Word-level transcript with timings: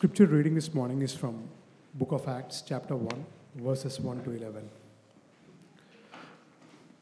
Scripture 0.00 0.24
reading 0.24 0.54
this 0.54 0.72
morning 0.72 1.02
is 1.02 1.14
from 1.14 1.46
Book 1.96 2.12
of 2.12 2.26
Acts, 2.26 2.62
chapter 2.66 2.96
1, 2.96 3.26
verses 3.56 4.00
1 4.00 4.22
to 4.24 4.30
11. 4.30 4.66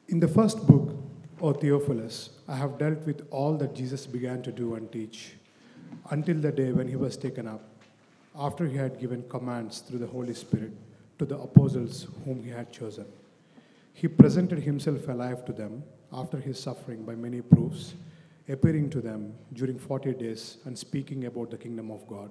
In 0.08 0.18
the 0.18 0.26
first 0.26 0.66
book, 0.66 0.96
O 1.40 1.52
Theophilus, 1.52 2.30
I 2.48 2.56
have 2.56 2.76
dealt 2.76 3.06
with 3.06 3.24
all 3.30 3.56
that 3.58 3.76
Jesus 3.76 4.04
began 4.04 4.42
to 4.42 4.50
do 4.50 4.74
and 4.74 4.90
teach 4.90 5.34
until 6.10 6.40
the 6.40 6.50
day 6.50 6.72
when 6.72 6.88
he 6.88 6.96
was 6.96 7.16
taken 7.16 7.46
up, 7.46 7.62
after 8.36 8.66
he 8.66 8.76
had 8.76 8.98
given 8.98 9.22
commands 9.28 9.78
through 9.78 10.00
the 10.00 10.08
Holy 10.08 10.34
Spirit 10.34 10.72
to 11.20 11.24
the 11.24 11.38
apostles 11.38 12.08
whom 12.24 12.42
he 12.42 12.50
had 12.50 12.72
chosen. 12.72 13.06
He 13.94 14.08
presented 14.08 14.58
himself 14.58 15.06
alive 15.06 15.44
to 15.44 15.52
them 15.52 15.84
after 16.12 16.38
his 16.38 16.58
suffering 16.60 17.04
by 17.04 17.14
many 17.14 17.42
proofs, 17.42 17.94
appearing 18.48 18.90
to 18.90 19.00
them 19.00 19.34
during 19.52 19.78
40 19.78 20.14
days 20.14 20.56
and 20.64 20.76
speaking 20.76 21.26
about 21.26 21.52
the 21.52 21.58
kingdom 21.58 21.92
of 21.92 22.04
God. 22.08 22.30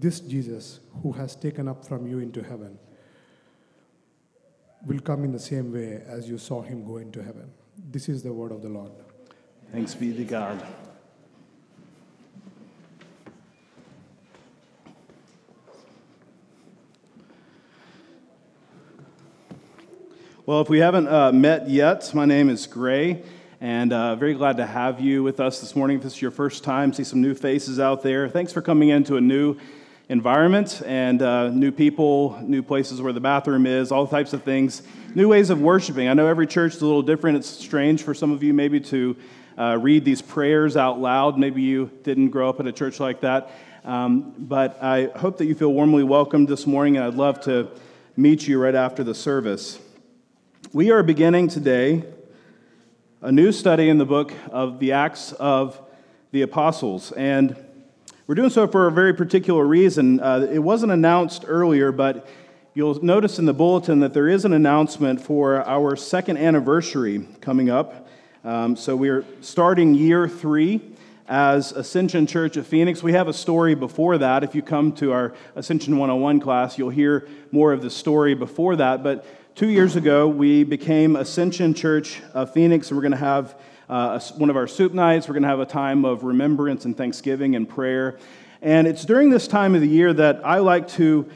This 0.00 0.20
Jesus, 0.20 0.80
who 1.02 1.12
has 1.12 1.36
taken 1.36 1.68
up 1.68 1.84
from 1.84 2.06
you 2.06 2.20
into 2.20 2.42
heaven, 2.42 2.78
will 4.86 5.00
come 5.00 5.24
in 5.24 5.32
the 5.32 5.38
same 5.38 5.70
way 5.70 6.02
as 6.08 6.26
you 6.26 6.38
saw 6.38 6.62
him 6.62 6.86
go 6.86 6.96
into 6.96 7.22
heaven. 7.22 7.52
This 7.76 8.08
is 8.08 8.22
the 8.22 8.32
word 8.32 8.50
of 8.50 8.62
the 8.62 8.70
Lord. 8.70 8.92
Thanks 9.72 9.94
be 9.94 10.14
to 10.14 10.24
God. 10.24 10.66
Well, 20.46 20.62
if 20.62 20.70
we 20.70 20.78
haven't 20.78 21.08
uh, 21.08 21.30
met 21.32 21.68
yet, 21.68 22.14
my 22.14 22.24
name 22.24 22.48
is 22.48 22.66
Gray, 22.66 23.22
and 23.60 23.92
uh, 23.92 24.16
very 24.16 24.32
glad 24.32 24.56
to 24.56 24.66
have 24.66 24.98
you 24.98 25.22
with 25.22 25.40
us 25.40 25.60
this 25.60 25.76
morning. 25.76 25.98
If 25.98 26.04
this 26.04 26.14
is 26.14 26.22
your 26.22 26.30
first 26.30 26.64
time, 26.64 26.94
see 26.94 27.04
some 27.04 27.20
new 27.20 27.34
faces 27.34 27.78
out 27.78 28.02
there. 28.02 28.30
Thanks 28.30 28.50
for 28.50 28.62
coming 28.62 28.88
into 28.88 29.18
a 29.18 29.20
new 29.20 29.58
environment 30.10 30.82
and 30.84 31.22
uh, 31.22 31.50
new 31.50 31.70
people, 31.70 32.36
new 32.42 32.64
places 32.64 33.00
where 33.00 33.12
the 33.12 33.20
bathroom 33.20 33.64
is, 33.64 33.92
all 33.92 34.08
types 34.08 34.32
of 34.32 34.42
things, 34.42 34.82
new 35.14 35.28
ways 35.28 35.50
of 35.50 35.60
worshiping. 35.60 36.08
I 36.08 36.14
know 36.14 36.26
every 36.26 36.48
church 36.48 36.74
is 36.74 36.82
a 36.82 36.84
little 36.84 37.00
different. 37.00 37.38
It's 37.38 37.48
strange 37.48 38.02
for 38.02 38.12
some 38.12 38.32
of 38.32 38.42
you 38.42 38.52
maybe 38.52 38.80
to 38.80 39.16
uh, 39.56 39.78
read 39.80 40.04
these 40.04 40.20
prayers 40.20 40.76
out 40.76 41.00
loud. 41.00 41.38
Maybe 41.38 41.62
you 41.62 41.92
didn't 42.02 42.30
grow 42.30 42.48
up 42.48 42.58
at 42.58 42.66
a 42.66 42.72
church 42.72 42.98
like 42.98 43.20
that. 43.20 43.52
Um, 43.84 44.34
but 44.36 44.82
I 44.82 45.10
hope 45.16 45.38
that 45.38 45.46
you 45.46 45.54
feel 45.54 45.72
warmly 45.72 46.02
welcomed 46.02 46.48
this 46.48 46.66
morning, 46.66 46.96
and 46.96 47.06
I'd 47.06 47.14
love 47.14 47.40
to 47.42 47.70
meet 48.16 48.48
you 48.48 48.60
right 48.60 48.74
after 48.74 49.04
the 49.04 49.14
service. 49.14 49.78
We 50.72 50.90
are 50.90 51.04
beginning 51.04 51.46
today 51.46 52.02
a 53.22 53.30
new 53.30 53.52
study 53.52 53.88
in 53.88 53.98
the 53.98 54.06
book 54.06 54.32
of 54.50 54.80
the 54.80 54.90
Acts 54.90 55.32
of 55.34 55.80
the 56.32 56.42
Apostles. 56.42 57.12
And 57.12 57.56
we're 58.30 58.36
doing 58.36 58.48
so 58.48 58.68
for 58.68 58.86
a 58.86 58.92
very 58.92 59.12
particular 59.12 59.66
reason. 59.66 60.20
Uh, 60.20 60.46
it 60.52 60.60
wasn't 60.60 60.92
announced 60.92 61.44
earlier, 61.48 61.90
but 61.90 62.28
you'll 62.74 63.02
notice 63.04 63.40
in 63.40 63.44
the 63.44 63.52
bulletin 63.52 63.98
that 63.98 64.14
there 64.14 64.28
is 64.28 64.44
an 64.44 64.52
announcement 64.52 65.20
for 65.20 65.66
our 65.66 65.96
second 65.96 66.36
anniversary 66.36 67.26
coming 67.40 67.70
up. 67.70 68.06
Um, 68.44 68.76
so 68.76 68.94
we're 68.94 69.24
starting 69.40 69.96
year 69.96 70.28
three 70.28 70.80
as 71.26 71.72
Ascension 71.72 72.28
Church 72.28 72.56
of 72.56 72.68
Phoenix. 72.68 73.02
We 73.02 73.14
have 73.14 73.26
a 73.26 73.32
story 73.32 73.74
before 73.74 74.16
that. 74.18 74.44
If 74.44 74.54
you 74.54 74.62
come 74.62 74.92
to 74.92 75.10
our 75.10 75.34
Ascension 75.56 75.96
101 75.96 76.38
class, 76.38 76.78
you'll 76.78 76.90
hear 76.90 77.26
more 77.50 77.72
of 77.72 77.82
the 77.82 77.90
story 77.90 78.34
before 78.34 78.76
that. 78.76 79.02
But 79.02 79.26
two 79.56 79.70
years 79.70 79.96
ago, 79.96 80.28
we 80.28 80.62
became 80.62 81.16
Ascension 81.16 81.74
Church 81.74 82.22
of 82.32 82.54
Phoenix, 82.54 82.90
and 82.90 82.96
we're 82.96 83.02
going 83.02 83.10
to 83.10 83.18
have 83.18 83.56
uh, 83.90 84.20
one 84.36 84.48
of 84.48 84.56
our 84.56 84.68
soup 84.68 84.94
nights. 84.94 85.28
We're 85.28 85.34
going 85.34 85.42
to 85.42 85.48
have 85.48 85.58
a 85.58 85.66
time 85.66 86.04
of 86.04 86.22
remembrance 86.22 86.84
and 86.84 86.96
thanksgiving 86.96 87.56
and 87.56 87.68
prayer. 87.68 88.18
And 88.62 88.86
it's 88.86 89.04
during 89.04 89.30
this 89.30 89.48
time 89.48 89.74
of 89.74 89.80
the 89.80 89.88
year 89.88 90.12
that 90.14 90.46
I 90.46 90.58
like 90.58 90.86
to 90.90 91.28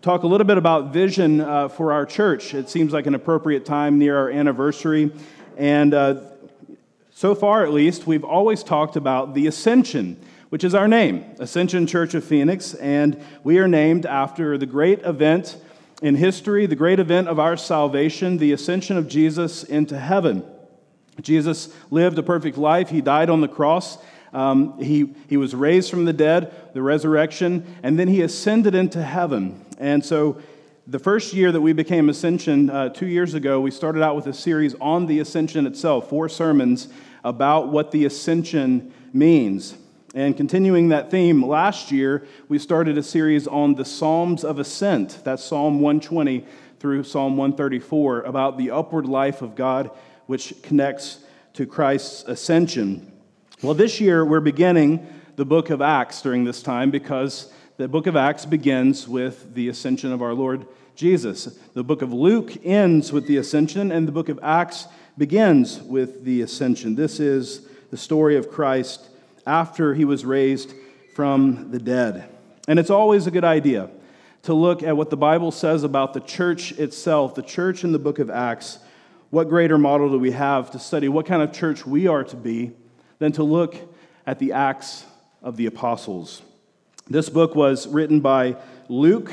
talk 0.00 0.24
a 0.24 0.26
little 0.26 0.46
bit 0.46 0.58
about 0.58 0.92
vision 0.92 1.40
uh, 1.40 1.68
for 1.68 1.92
our 1.92 2.04
church. 2.04 2.54
It 2.54 2.68
seems 2.68 2.92
like 2.92 3.06
an 3.06 3.14
appropriate 3.14 3.64
time 3.64 4.00
near 4.00 4.18
our 4.18 4.30
anniversary. 4.30 5.12
And 5.56 5.94
uh, 5.94 6.22
so 7.12 7.36
far, 7.36 7.62
at 7.62 7.72
least, 7.72 8.04
we've 8.04 8.24
always 8.24 8.64
talked 8.64 8.96
about 8.96 9.34
the 9.34 9.46
ascension 9.46 10.20
which 10.52 10.64
is 10.64 10.74
our 10.74 10.86
name, 10.86 11.24
Ascension 11.38 11.86
Church 11.86 12.12
of 12.12 12.22
Phoenix, 12.22 12.74
and 12.74 13.18
we 13.42 13.56
are 13.56 13.66
named 13.66 14.04
after 14.04 14.58
the 14.58 14.66
great 14.66 15.00
event 15.02 15.56
in 16.02 16.14
history, 16.14 16.66
the 16.66 16.76
great 16.76 17.00
event 17.00 17.26
of 17.26 17.38
our 17.38 17.56
salvation, 17.56 18.36
the 18.36 18.52
ascension 18.52 18.98
of 18.98 19.08
Jesus 19.08 19.64
into 19.64 19.98
heaven. 19.98 20.44
Jesus 21.20 21.68
lived 21.90 22.18
a 22.18 22.22
perfect 22.22 22.56
life. 22.56 22.88
He 22.88 23.00
died 23.00 23.30
on 23.30 23.40
the 23.40 23.48
cross. 23.48 23.98
Um, 24.32 24.78
he, 24.78 25.14
he 25.28 25.36
was 25.36 25.54
raised 25.54 25.90
from 25.90 26.06
the 26.06 26.12
dead, 26.12 26.54
the 26.72 26.82
resurrection, 26.82 27.66
and 27.82 27.98
then 27.98 28.08
he 28.08 28.22
ascended 28.22 28.74
into 28.74 29.02
heaven. 29.02 29.64
And 29.78 30.04
so, 30.04 30.40
the 30.84 30.98
first 30.98 31.32
year 31.32 31.52
that 31.52 31.60
we 31.60 31.72
became 31.72 32.08
Ascension, 32.08 32.68
uh, 32.68 32.88
two 32.88 33.06
years 33.06 33.34
ago, 33.34 33.60
we 33.60 33.70
started 33.70 34.02
out 34.02 34.16
with 34.16 34.26
a 34.26 34.32
series 34.32 34.74
on 34.80 35.06
the 35.06 35.20
ascension 35.20 35.64
itself, 35.64 36.08
four 36.08 36.28
sermons 36.28 36.88
about 37.22 37.68
what 37.68 37.92
the 37.92 38.04
ascension 38.04 38.92
means. 39.12 39.76
And 40.14 40.36
continuing 40.36 40.88
that 40.88 41.10
theme, 41.10 41.42
last 41.46 41.90
year 41.90 42.26
we 42.48 42.58
started 42.58 42.98
a 42.98 43.02
series 43.02 43.46
on 43.46 43.76
the 43.76 43.84
Psalms 43.84 44.44
of 44.44 44.58
Ascent. 44.58 45.20
That's 45.24 45.42
Psalm 45.42 45.80
120 45.80 46.44
through 46.80 47.04
Psalm 47.04 47.36
134 47.36 48.22
about 48.22 48.58
the 48.58 48.72
upward 48.72 49.06
life 49.06 49.40
of 49.40 49.54
God, 49.54 49.90
which 50.32 50.54
connects 50.62 51.18
to 51.52 51.66
Christ's 51.66 52.24
ascension. 52.24 53.12
Well, 53.60 53.74
this 53.74 54.00
year 54.00 54.24
we're 54.24 54.40
beginning 54.40 55.06
the 55.36 55.44
book 55.44 55.68
of 55.68 55.82
Acts 55.82 56.22
during 56.22 56.44
this 56.44 56.62
time 56.62 56.90
because 56.90 57.52
the 57.76 57.86
book 57.86 58.06
of 58.06 58.16
Acts 58.16 58.46
begins 58.46 59.06
with 59.06 59.52
the 59.52 59.68
ascension 59.68 60.10
of 60.10 60.22
our 60.22 60.32
Lord 60.32 60.66
Jesus. 60.96 61.58
The 61.74 61.84
book 61.84 62.00
of 62.00 62.14
Luke 62.14 62.64
ends 62.64 63.12
with 63.12 63.26
the 63.26 63.36
ascension, 63.36 63.92
and 63.92 64.08
the 64.08 64.12
book 64.12 64.30
of 64.30 64.40
Acts 64.42 64.88
begins 65.18 65.82
with 65.82 66.24
the 66.24 66.40
ascension. 66.40 66.94
This 66.94 67.20
is 67.20 67.68
the 67.90 67.98
story 67.98 68.38
of 68.38 68.50
Christ 68.50 69.10
after 69.46 69.92
he 69.92 70.06
was 70.06 70.24
raised 70.24 70.72
from 71.14 71.70
the 71.70 71.78
dead. 71.78 72.26
And 72.66 72.78
it's 72.78 72.88
always 72.88 73.26
a 73.26 73.30
good 73.30 73.44
idea 73.44 73.90
to 74.44 74.54
look 74.54 74.82
at 74.82 74.96
what 74.96 75.10
the 75.10 75.16
Bible 75.18 75.50
says 75.50 75.84
about 75.84 76.14
the 76.14 76.20
church 76.20 76.72
itself, 76.78 77.34
the 77.34 77.42
church 77.42 77.84
in 77.84 77.92
the 77.92 77.98
book 77.98 78.18
of 78.18 78.30
Acts. 78.30 78.78
What 79.32 79.48
greater 79.48 79.78
model 79.78 80.10
do 80.10 80.18
we 80.18 80.32
have 80.32 80.72
to 80.72 80.78
study 80.78 81.08
what 81.08 81.24
kind 81.24 81.40
of 81.40 81.54
church 81.54 81.86
we 81.86 82.06
are 82.06 82.22
to 82.22 82.36
be 82.36 82.72
than 83.18 83.32
to 83.32 83.42
look 83.42 83.74
at 84.26 84.38
the 84.38 84.52
Acts 84.52 85.06
of 85.42 85.56
the 85.56 85.64
Apostles? 85.64 86.42
This 87.08 87.30
book 87.30 87.54
was 87.54 87.86
written 87.86 88.20
by 88.20 88.56
Luke. 88.90 89.32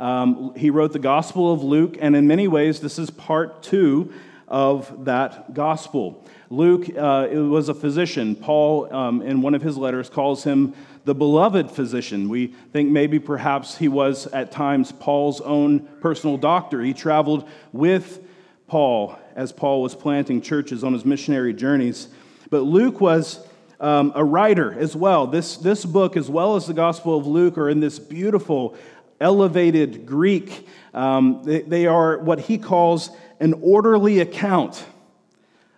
Um, 0.00 0.52
he 0.56 0.70
wrote 0.70 0.92
the 0.92 0.98
Gospel 0.98 1.52
of 1.52 1.62
Luke, 1.62 1.96
and 2.00 2.16
in 2.16 2.26
many 2.26 2.48
ways, 2.48 2.80
this 2.80 2.98
is 2.98 3.08
part 3.08 3.62
two 3.62 4.12
of 4.48 5.04
that 5.04 5.54
gospel. 5.54 6.24
Luke 6.50 6.88
uh, 6.98 7.28
was 7.30 7.68
a 7.68 7.74
physician. 7.74 8.34
Paul, 8.34 8.92
um, 8.92 9.22
in 9.22 9.42
one 9.42 9.54
of 9.54 9.62
his 9.62 9.76
letters, 9.76 10.10
calls 10.10 10.42
him 10.42 10.74
the 11.04 11.14
beloved 11.14 11.70
physician. 11.70 12.28
We 12.28 12.48
think 12.72 12.90
maybe 12.90 13.20
perhaps 13.20 13.78
he 13.78 13.86
was 13.86 14.26
at 14.26 14.50
times 14.50 14.90
Paul's 14.90 15.40
own 15.40 15.86
personal 16.00 16.36
doctor. 16.36 16.82
He 16.82 16.92
traveled 16.92 17.48
with 17.72 18.26
Paul 18.66 19.16
as 19.36 19.52
Paul 19.52 19.82
was 19.82 19.94
planting 19.94 20.40
churches 20.40 20.82
on 20.82 20.94
his 20.94 21.04
missionary 21.04 21.52
journeys. 21.52 22.08
But 22.50 22.62
Luke 22.62 23.00
was 23.00 23.46
um, 23.78 24.12
a 24.14 24.24
writer 24.24 24.76
as 24.78 24.96
well. 24.96 25.26
This, 25.26 25.58
this 25.58 25.84
book, 25.84 26.16
as 26.16 26.30
well 26.30 26.56
as 26.56 26.66
the 26.66 26.74
Gospel 26.74 27.16
of 27.16 27.26
Luke, 27.26 27.58
are 27.58 27.68
in 27.68 27.80
this 27.80 27.98
beautiful, 27.98 28.74
elevated 29.20 30.06
Greek. 30.06 30.66
Um, 30.94 31.42
they, 31.44 31.60
they, 31.60 31.86
are 31.86 32.18
what 32.18 32.40
he 32.40 32.56
calls 32.56 33.10
an 33.38 33.52
orderly 33.60 34.20
account 34.20 34.84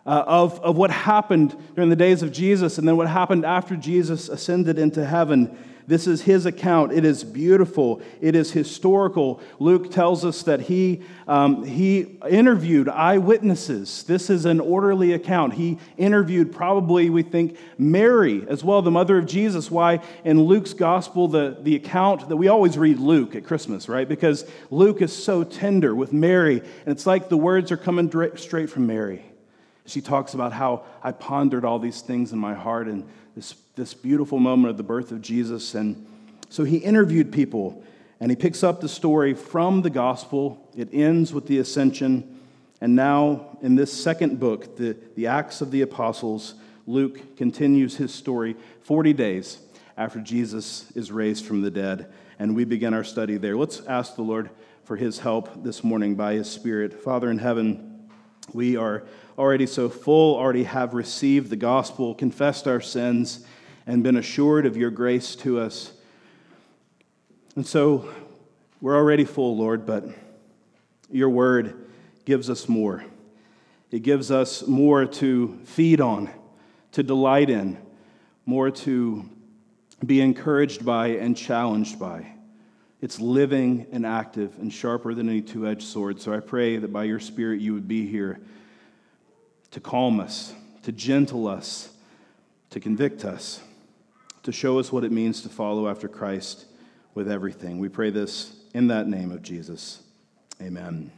uh, 0.06 0.24
of, 0.26 0.60
of 0.60 0.76
what 0.76 0.92
happened 0.92 1.56
during 1.74 1.90
the 1.90 1.96
days 1.96 2.22
of 2.22 2.32
Jesus 2.32 2.78
and 2.78 2.86
then 2.86 2.96
what 2.96 3.08
happened 3.08 3.44
after 3.44 3.74
Jesus 3.74 4.28
ascended 4.28 4.78
into 4.78 5.04
heaven. 5.04 5.58
This 5.88 6.06
is 6.06 6.20
his 6.20 6.44
account. 6.44 6.92
It 6.92 7.06
is 7.06 7.24
beautiful. 7.24 8.02
It 8.20 8.36
is 8.36 8.52
historical. 8.52 9.40
Luke 9.58 9.90
tells 9.90 10.22
us 10.22 10.42
that 10.42 10.60
he, 10.60 11.02
um, 11.26 11.64
he 11.64 12.18
interviewed 12.28 12.90
eyewitnesses. 12.90 14.02
This 14.02 14.28
is 14.28 14.44
an 14.44 14.60
orderly 14.60 15.14
account. 15.14 15.54
He 15.54 15.78
interviewed, 15.96 16.52
probably, 16.52 17.08
we 17.08 17.22
think, 17.22 17.56
Mary 17.78 18.44
as 18.50 18.62
well, 18.62 18.82
the 18.82 18.90
mother 18.90 19.16
of 19.16 19.24
Jesus. 19.24 19.70
Why 19.70 20.00
in 20.24 20.42
Luke's 20.42 20.74
gospel, 20.74 21.26
the, 21.26 21.56
the 21.62 21.76
account 21.76 22.28
that 22.28 22.36
we 22.36 22.48
always 22.48 22.76
read 22.76 22.98
Luke 22.98 23.34
at 23.34 23.44
Christmas, 23.44 23.88
right? 23.88 24.06
Because 24.06 24.44
Luke 24.70 25.00
is 25.00 25.10
so 25.10 25.42
tender 25.42 25.94
with 25.94 26.12
Mary, 26.12 26.60
and 26.60 26.88
it's 26.88 27.06
like 27.06 27.30
the 27.30 27.38
words 27.38 27.72
are 27.72 27.78
coming 27.78 28.12
straight 28.36 28.68
from 28.68 28.86
Mary. 28.86 29.24
She 29.88 30.02
talks 30.02 30.34
about 30.34 30.52
how 30.52 30.84
I 31.02 31.12
pondered 31.12 31.64
all 31.64 31.78
these 31.78 32.02
things 32.02 32.32
in 32.32 32.38
my 32.38 32.54
heart 32.54 32.88
and 32.88 33.08
this, 33.34 33.54
this 33.74 33.94
beautiful 33.94 34.38
moment 34.38 34.70
of 34.70 34.76
the 34.76 34.82
birth 34.82 35.12
of 35.12 35.22
Jesus. 35.22 35.74
And 35.74 36.06
so 36.50 36.64
he 36.64 36.76
interviewed 36.76 37.32
people 37.32 37.82
and 38.20 38.30
he 38.30 38.36
picks 38.36 38.62
up 38.62 38.80
the 38.80 38.88
story 38.88 39.32
from 39.32 39.82
the 39.82 39.90
gospel. 39.90 40.68
It 40.76 40.88
ends 40.92 41.32
with 41.32 41.46
the 41.46 41.58
ascension. 41.58 42.40
And 42.80 42.94
now, 42.94 43.56
in 43.62 43.76
this 43.76 43.92
second 43.92 44.38
book, 44.38 44.76
the, 44.76 44.96
the 45.16 45.26
Acts 45.26 45.60
of 45.60 45.70
the 45.70 45.82
Apostles, 45.82 46.54
Luke 46.86 47.36
continues 47.36 47.96
his 47.96 48.12
story 48.12 48.56
40 48.82 49.12
days 49.12 49.58
after 49.96 50.20
Jesus 50.20 50.90
is 50.92 51.10
raised 51.10 51.46
from 51.46 51.62
the 51.62 51.70
dead. 51.70 52.12
And 52.38 52.54
we 52.54 52.64
begin 52.64 52.92
our 52.92 53.04
study 53.04 53.36
there. 53.36 53.56
Let's 53.56 53.80
ask 53.86 54.16
the 54.16 54.22
Lord 54.22 54.50
for 54.84 54.96
his 54.96 55.18
help 55.20 55.62
this 55.64 55.82
morning 55.82 56.14
by 56.14 56.34
his 56.34 56.50
Spirit. 56.50 56.92
Father 57.02 57.30
in 57.30 57.38
heaven, 57.38 58.08
we 58.52 58.76
are 58.76 59.04
already 59.38 59.66
so 59.66 59.88
full, 59.88 60.36
already 60.36 60.64
have 60.64 60.94
received 60.94 61.48
the 61.48 61.56
gospel, 61.56 62.14
confessed 62.14 62.66
our 62.66 62.80
sins, 62.80 63.46
and 63.86 64.02
been 64.02 64.16
assured 64.16 64.66
of 64.66 64.76
your 64.76 64.90
grace 64.90 65.36
to 65.36 65.60
us. 65.60 65.92
And 67.54 67.64
so 67.64 68.12
we're 68.80 68.96
already 68.96 69.24
full, 69.24 69.56
Lord, 69.56 69.86
but 69.86 70.04
your 71.10 71.30
word 71.30 71.88
gives 72.24 72.50
us 72.50 72.68
more. 72.68 73.04
It 73.92 74.02
gives 74.02 74.30
us 74.30 74.66
more 74.66 75.06
to 75.06 75.58
feed 75.64 76.00
on, 76.00 76.28
to 76.92 77.02
delight 77.02 77.48
in, 77.48 77.78
more 78.44 78.70
to 78.70 79.28
be 80.04 80.20
encouraged 80.20 80.84
by 80.84 81.08
and 81.08 81.36
challenged 81.36 81.98
by. 81.98 82.32
It's 83.00 83.20
living 83.20 83.86
and 83.92 84.04
active 84.04 84.58
and 84.58 84.72
sharper 84.72 85.14
than 85.14 85.28
any 85.28 85.42
two 85.42 85.66
edged 85.66 85.84
sword. 85.84 86.20
So 86.20 86.34
I 86.34 86.40
pray 86.40 86.76
that 86.76 86.92
by 86.92 87.04
your 87.04 87.20
Spirit 87.20 87.60
you 87.60 87.72
would 87.72 87.86
be 87.86 88.06
here 88.06 88.40
to 89.70 89.80
calm 89.80 90.20
us, 90.20 90.54
to 90.82 90.92
gentle 90.92 91.46
us, 91.46 91.90
to 92.70 92.80
convict 92.80 93.24
us, 93.24 93.60
to 94.42 94.52
show 94.52 94.78
us 94.78 94.90
what 94.92 95.04
it 95.04 95.12
means 95.12 95.42
to 95.42 95.48
follow 95.48 95.88
after 95.88 96.08
Christ 96.08 96.66
with 97.14 97.30
everything. 97.30 97.78
We 97.78 97.88
pray 97.88 98.10
this 98.10 98.54
in 98.74 98.88
that 98.88 99.08
name 99.08 99.30
of 99.30 99.42
Jesus. 99.42 100.02
Amen. 100.60 101.10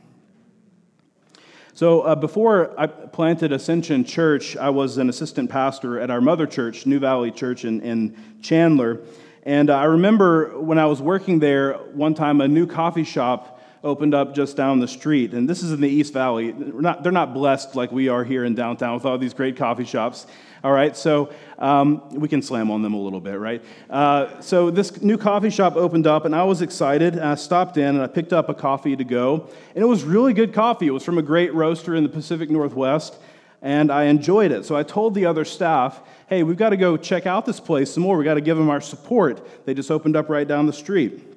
So, 1.72 2.02
uh, 2.02 2.14
before 2.14 2.78
I 2.78 2.86
planted 2.86 3.52
Ascension 3.52 4.04
Church, 4.04 4.56
I 4.56 4.70
was 4.70 4.98
an 4.98 5.08
assistant 5.08 5.48
pastor 5.48 5.98
at 6.00 6.10
our 6.10 6.20
mother 6.20 6.46
church, 6.46 6.84
New 6.84 6.98
Valley 6.98 7.30
Church 7.30 7.64
in, 7.64 7.80
in 7.80 8.16
Chandler. 8.42 9.00
And 9.44 9.70
I 9.70 9.84
remember 9.84 10.60
when 10.60 10.78
I 10.78 10.86
was 10.86 11.00
working 11.00 11.38
there, 11.38 11.74
one 11.74 12.14
time 12.14 12.40
a 12.40 12.48
new 12.48 12.66
coffee 12.66 13.04
shop 13.04 13.59
opened 13.82 14.14
up 14.14 14.34
just 14.34 14.56
down 14.56 14.78
the 14.78 14.88
street. 14.88 15.32
And 15.32 15.48
this 15.48 15.62
is 15.62 15.72
in 15.72 15.80
the 15.80 15.88
East 15.88 16.12
Valley. 16.12 16.52
Not, 16.52 17.02
they're 17.02 17.12
not 17.12 17.32
blessed 17.32 17.74
like 17.74 17.90
we 17.90 18.08
are 18.08 18.24
here 18.24 18.44
in 18.44 18.54
downtown 18.54 18.94
with 18.94 19.06
all 19.06 19.16
these 19.16 19.34
great 19.34 19.56
coffee 19.56 19.84
shops. 19.84 20.26
All 20.62 20.72
right, 20.72 20.94
so 20.94 21.32
um, 21.58 22.06
we 22.10 22.28
can 22.28 22.42
slam 22.42 22.70
on 22.70 22.82
them 22.82 22.92
a 22.92 23.00
little 23.00 23.20
bit, 23.20 23.38
right? 23.38 23.64
Uh, 23.88 24.40
so 24.42 24.70
this 24.70 25.00
new 25.00 25.16
coffee 25.16 25.48
shop 25.48 25.76
opened 25.76 26.06
up, 26.06 26.26
and 26.26 26.36
I 26.36 26.44
was 26.44 26.60
excited. 26.60 27.14
And 27.14 27.24
I 27.24 27.34
stopped 27.36 27.78
in 27.78 27.86
and 27.86 28.02
I 28.02 28.06
picked 28.06 28.34
up 28.34 28.50
a 28.50 28.54
coffee 28.54 28.94
to 28.94 29.04
go. 29.04 29.48
And 29.74 29.82
it 29.82 29.86
was 29.86 30.04
really 30.04 30.34
good 30.34 30.52
coffee. 30.52 30.86
It 30.86 30.90
was 30.90 31.02
from 31.02 31.16
a 31.16 31.22
great 31.22 31.54
roaster 31.54 31.94
in 31.94 32.02
the 32.02 32.10
Pacific 32.10 32.50
Northwest 32.50 33.16
and 33.62 33.92
I 33.92 34.04
enjoyed 34.04 34.52
it. 34.52 34.64
So 34.64 34.74
I 34.74 34.82
told 34.82 35.14
the 35.14 35.26
other 35.26 35.44
staff, 35.44 36.00
hey, 36.28 36.42
we've 36.42 36.56
got 36.56 36.70
to 36.70 36.76
go 36.76 36.96
check 36.96 37.26
out 37.26 37.44
this 37.44 37.60
place 37.60 37.92
some 37.92 38.02
more. 38.02 38.16
We've 38.16 38.24
got 38.24 38.34
to 38.34 38.40
give 38.40 38.56
them 38.56 38.70
our 38.70 38.80
support. 38.80 39.46
They 39.66 39.74
just 39.74 39.90
opened 39.90 40.16
up 40.16 40.28
right 40.28 40.48
down 40.48 40.66
the 40.66 40.72
street. 40.72 41.29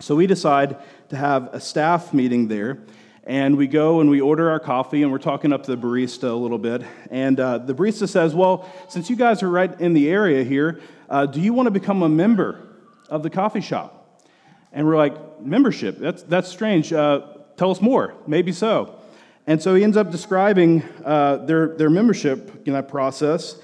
So 0.00 0.16
we 0.16 0.26
decide 0.26 0.78
to 1.10 1.16
have 1.16 1.52
a 1.52 1.60
staff 1.60 2.14
meeting 2.14 2.48
there. 2.48 2.78
And 3.24 3.58
we 3.58 3.66
go 3.66 4.00
and 4.00 4.08
we 4.08 4.22
order 4.22 4.50
our 4.50 4.58
coffee, 4.58 5.02
and 5.02 5.12
we're 5.12 5.18
talking 5.18 5.52
up 5.52 5.64
to 5.64 5.76
the 5.76 5.76
barista 5.76 6.30
a 6.30 6.34
little 6.34 6.58
bit. 6.58 6.82
And 7.10 7.38
uh, 7.38 7.58
the 7.58 7.74
barista 7.74 8.08
says, 8.08 8.34
Well, 8.34 8.68
since 8.88 9.10
you 9.10 9.14
guys 9.14 9.42
are 9.42 9.50
right 9.50 9.78
in 9.78 9.92
the 9.92 10.08
area 10.08 10.42
here, 10.42 10.80
uh, 11.10 11.26
do 11.26 11.38
you 11.38 11.52
want 11.52 11.66
to 11.66 11.70
become 11.70 12.02
a 12.02 12.08
member 12.08 12.66
of 13.10 13.22
the 13.22 13.28
coffee 13.28 13.60
shop? 13.60 14.24
And 14.72 14.86
we're 14.86 14.96
like, 14.96 15.42
Membership? 15.42 15.98
That's, 15.98 16.22
that's 16.22 16.48
strange. 16.48 16.94
Uh, 16.94 17.26
tell 17.58 17.70
us 17.70 17.82
more. 17.82 18.14
Maybe 18.26 18.52
so. 18.52 18.98
And 19.46 19.62
so 19.62 19.74
he 19.74 19.84
ends 19.84 19.98
up 19.98 20.10
describing 20.10 20.82
uh, 21.04 21.44
their, 21.44 21.76
their 21.76 21.90
membership 21.90 22.66
in 22.66 22.72
that 22.72 22.88
process. 22.88 23.56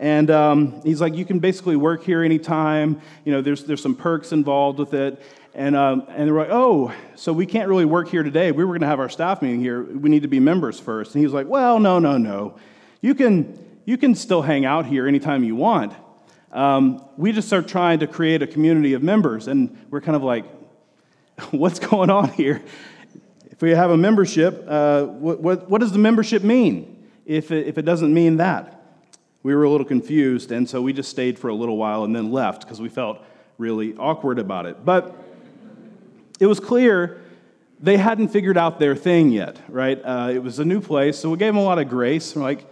And 0.00 0.32
um, 0.32 0.80
he's 0.82 1.00
like, 1.00 1.14
you 1.14 1.24
can 1.24 1.38
basically 1.38 1.76
work 1.76 2.02
here 2.02 2.24
anytime. 2.24 3.00
You 3.24 3.32
know, 3.32 3.40
there's, 3.40 3.64
there's 3.64 3.82
some 3.82 3.94
perks 3.94 4.32
involved 4.32 4.80
with 4.80 4.94
it. 4.94 5.22
And, 5.54 5.76
um, 5.76 6.04
and 6.08 6.26
they're 6.28 6.34
like, 6.34 6.48
oh, 6.50 6.94
so 7.14 7.32
we 7.32 7.44
can't 7.44 7.68
really 7.68 7.84
work 7.84 8.08
here 8.08 8.22
today. 8.22 8.52
We 8.52 8.64
were 8.64 8.72
going 8.72 8.80
to 8.80 8.86
have 8.86 9.00
our 9.00 9.10
staff 9.10 9.42
meeting 9.42 9.60
here. 9.60 9.82
We 9.82 10.08
need 10.08 10.22
to 10.22 10.28
be 10.28 10.40
members 10.40 10.80
first. 10.80 11.14
And 11.14 11.20
he 11.20 11.26
was 11.26 11.34
like, 11.34 11.46
well, 11.46 11.78
no, 11.78 11.98
no, 11.98 12.16
no. 12.16 12.56
You 13.02 13.14
can, 13.14 13.58
you 13.84 13.98
can 13.98 14.14
still 14.14 14.40
hang 14.40 14.64
out 14.64 14.86
here 14.86 15.06
anytime 15.06 15.44
you 15.44 15.54
want. 15.54 15.92
Um, 16.52 17.04
we 17.16 17.32
just 17.32 17.48
start 17.48 17.68
trying 17.68 17.98
to 17.98 18.06
create 18.06 18.42
a 18.42 18.46
community 18.46 18.94
of 18.94 19.02
members. 19.02 19.46
And 19.46 19.76
we're 19.90 20.00
kind 20.00 20.16
of 20.16 20.22
like, 20.22 20.46
what's 21.50 21.78
going 21.78 22.08
on 22.08 22.30
here? 22.30 22.62
If 23.50 23.60
we 23.60 23.70
have 23.72 23.90
a 23.90 23.96
membership, 23.96 24.64
uh, 24.66 25.04
what, 25.04 25.40
what, 25.40 25.68
what, 25.68 25.80
does 25.82 25.92
the 25.92 25.98
membership 25.98 26.42
mean 26.42 27.06
if 27.26 27.50
it, 27.50 27.66
if 27.66 27.76
it 27.76 27.82
doesn't 27.82 28.12
mean 28.12 28.38
that? 28.38 28.78
We 29.42 29.54
were 29.54 29.64
a 29.64 29.70
little 29.70 29.86
confused, 29.86 30.52
and 30.52 30.68
so 30.68 30.80
we 30.80 30.92
just 30.92 31.10
stayed 31.10 31.38
for 31.38 31.48
a 31.48 31.54
little 31.54 31.76
while 31.76 32.04
and 32.04 32.14
then 32.14 32.30
left 32.30 32.62
because 32.62 32.80
we 32.80 32.88
felt 32.88 33.18
really 33.58 33.94
awkward 33.96 34.38
about 34.38 34.66
it. 34.66 34.84
But 34.84 35.16
it 36.42 36.46
was 36.46 36.58
clear 36.58 37.20
they 37.78 37.96
hadn't 37.96 38.28
figured 38.28 38.58
out 38.58 38.80
their 38.80 38.96
thing 38.96 39.30
yet, 39.30 39.60
right? 39.68 40.00
Uh, 40.02 40.30
it 40.34 40.42
was 40.42 40.58
a 40.58 40.64
new 40.64 40.80
place, 40.80 41.16
so 41.16 41.30
we 41.30 41.36
gave 41.36 41.54
them 41.54 41.58
a 41.58 41.62
lot 41.62 41.78
of 41.78 41.88
grace. 41.88 42.34
We're 42.34 42.42
like, 42.42 42.66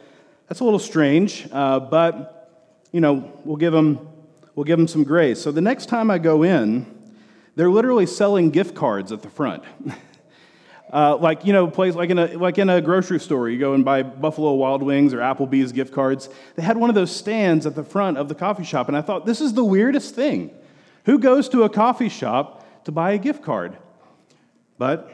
that's 0.49 0.59
a 0.59 0.65
little 0.65 0.81
strange, 0.81 1.47
uh, 1.53 1.79
but 1.79 2.51
you 2.91 3.01
know, 3.01 3.33
we'll 3.45 3.57
give 3.57 3.73
them 3.73 4.09
we'll 4.57 4.65
give 4.65 4.77
them 4.77 4.89
some 4.89 5.05
grace. 5.05 5.41
So 5.41 5.53
the 5.53 5.61
next 5.61 5.87
time 5.87 6.11
I 6.11 6.19
go 6.19 6.43
in, 6.43 6.85
they're 7.55 7.71
literally 7.71 8.07
selling 8.07 8.51
gift 8.51 8.75
cards 8.75 9.13
at 9.13 9.23
the 9.23 9.31
front. 9.31 9.63
Uh, 10.93 11.17
like 11.19 11.45
you 11.45 11.53
know, 11.53 11.69
place 11.69 11.95
like 11.95 12.11
in 12.11 12.19
a 12.19 12.37
like 12.37 12.59
in 12.59 12.69
a 12.69 12.81
grocery 12.81 13.21
store, 13.21 13.49
you 13.49 13.61
go 13.61 13.75
and 13.75 13.85
buy 13.85 14.03
Buffalo 14.03 14.55
Wild 14.55 14.83
Wings 14.83 15.15
or 15.15 15.19
Applebee's 15.19 15.71
gift 15.71 15.95
cards. 15.95 16.29
They 16.57 16.65
had 16.65 16.77
one 16.77 16.91
of 16.91 16.97
those 16.97 17.15
stands 17.15 17.65
at 17.65 17.77
the 17.77 17.85
front 17.85 18.19
of 18.19 18.29
the 18.29 18.35
coffee 18.35 18.65
shop, 18.65 18.89
and 18.89 18.97
I 18.97 19.01
thought 19.01 19.25
this 19.25 19.41
is 19.41 19.53
the 19.53 19.65
weirdest 19.65 20.17
thing. 20.17 20.51
Who 21.05 21.21
goes 21.21 21.49
to 21.51 21.63
a 21.63 21.69
coffee 21.69 22.09
shop 22.09 22.67
to 22.85 22.93
buy 22.93 23.13
a 23.13 23.19
gift 23.19 23.43
card. 23.43 23.77
But 24.79 25.13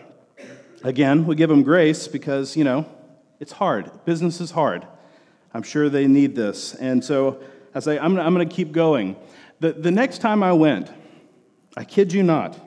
again, 0.83 1.27
we 1.27 1.35
give 1.35 1.51
them 1.51 1.63
grace 1.63 2.09
because, 2.09 2.57
you 2.57 2.65
know, 2.65 2.87
it's 3.41 3.53
hard. 3.53 3.91
Business 4.05 4.41
is 4.41 4.51
hard. 4.51 4.87
I'm 5.53 5.63
sure 5.63 5.89
they 5.89 6.07
need 6.07 6.37
this. 6.37 6.75
And 6.75 7.05
so 7.05 7.41
I 7.75 7.81
say, 7.81 7.99
I'm, 7.99 8.19
I'm 8.19 8.35
going 8.35 8.49
to 8.49 8.55
keep 8.55 8.73
going. 8.73 9.17
The, 9.61 9.73
the 9.73 9.91
next 9.91 10.19
time 10.19 10.43
I 10.43 10.53
went, 10.53 10.91
I 11.77 11.85
kid 11.85 12.13
you 12.13 12.23
not, 12.23 12.59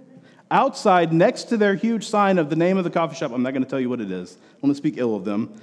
outside 0.50 1.12
next 1.12 1.44
to 1.44 1.56
their 1.56 1.74
huge 1.74 2.06
sign 2.06 2.38
of 2.38 2.50
the 2.50 2.56
name 2.56 2.76
of 2.76 2.84
the 2.84 2.90
coffee 2.90 3.16
shop, 3.16 3.32
I'm 3.32 3.42
not 3.42 3.52
going 3.52 3.64
to 3.64 3.68
tell 3.68 3.80
you 3.80 3.88
what 3.88 4.00
it 4.00 4.10
is, 4.10 4.36
I'm 4.54 4.60
going 4.62 4.72
to 4.72 4.76
speak 4.76 4.94
ill 4.96 5.14
of 5.14 5.24
them. 5.24 5.54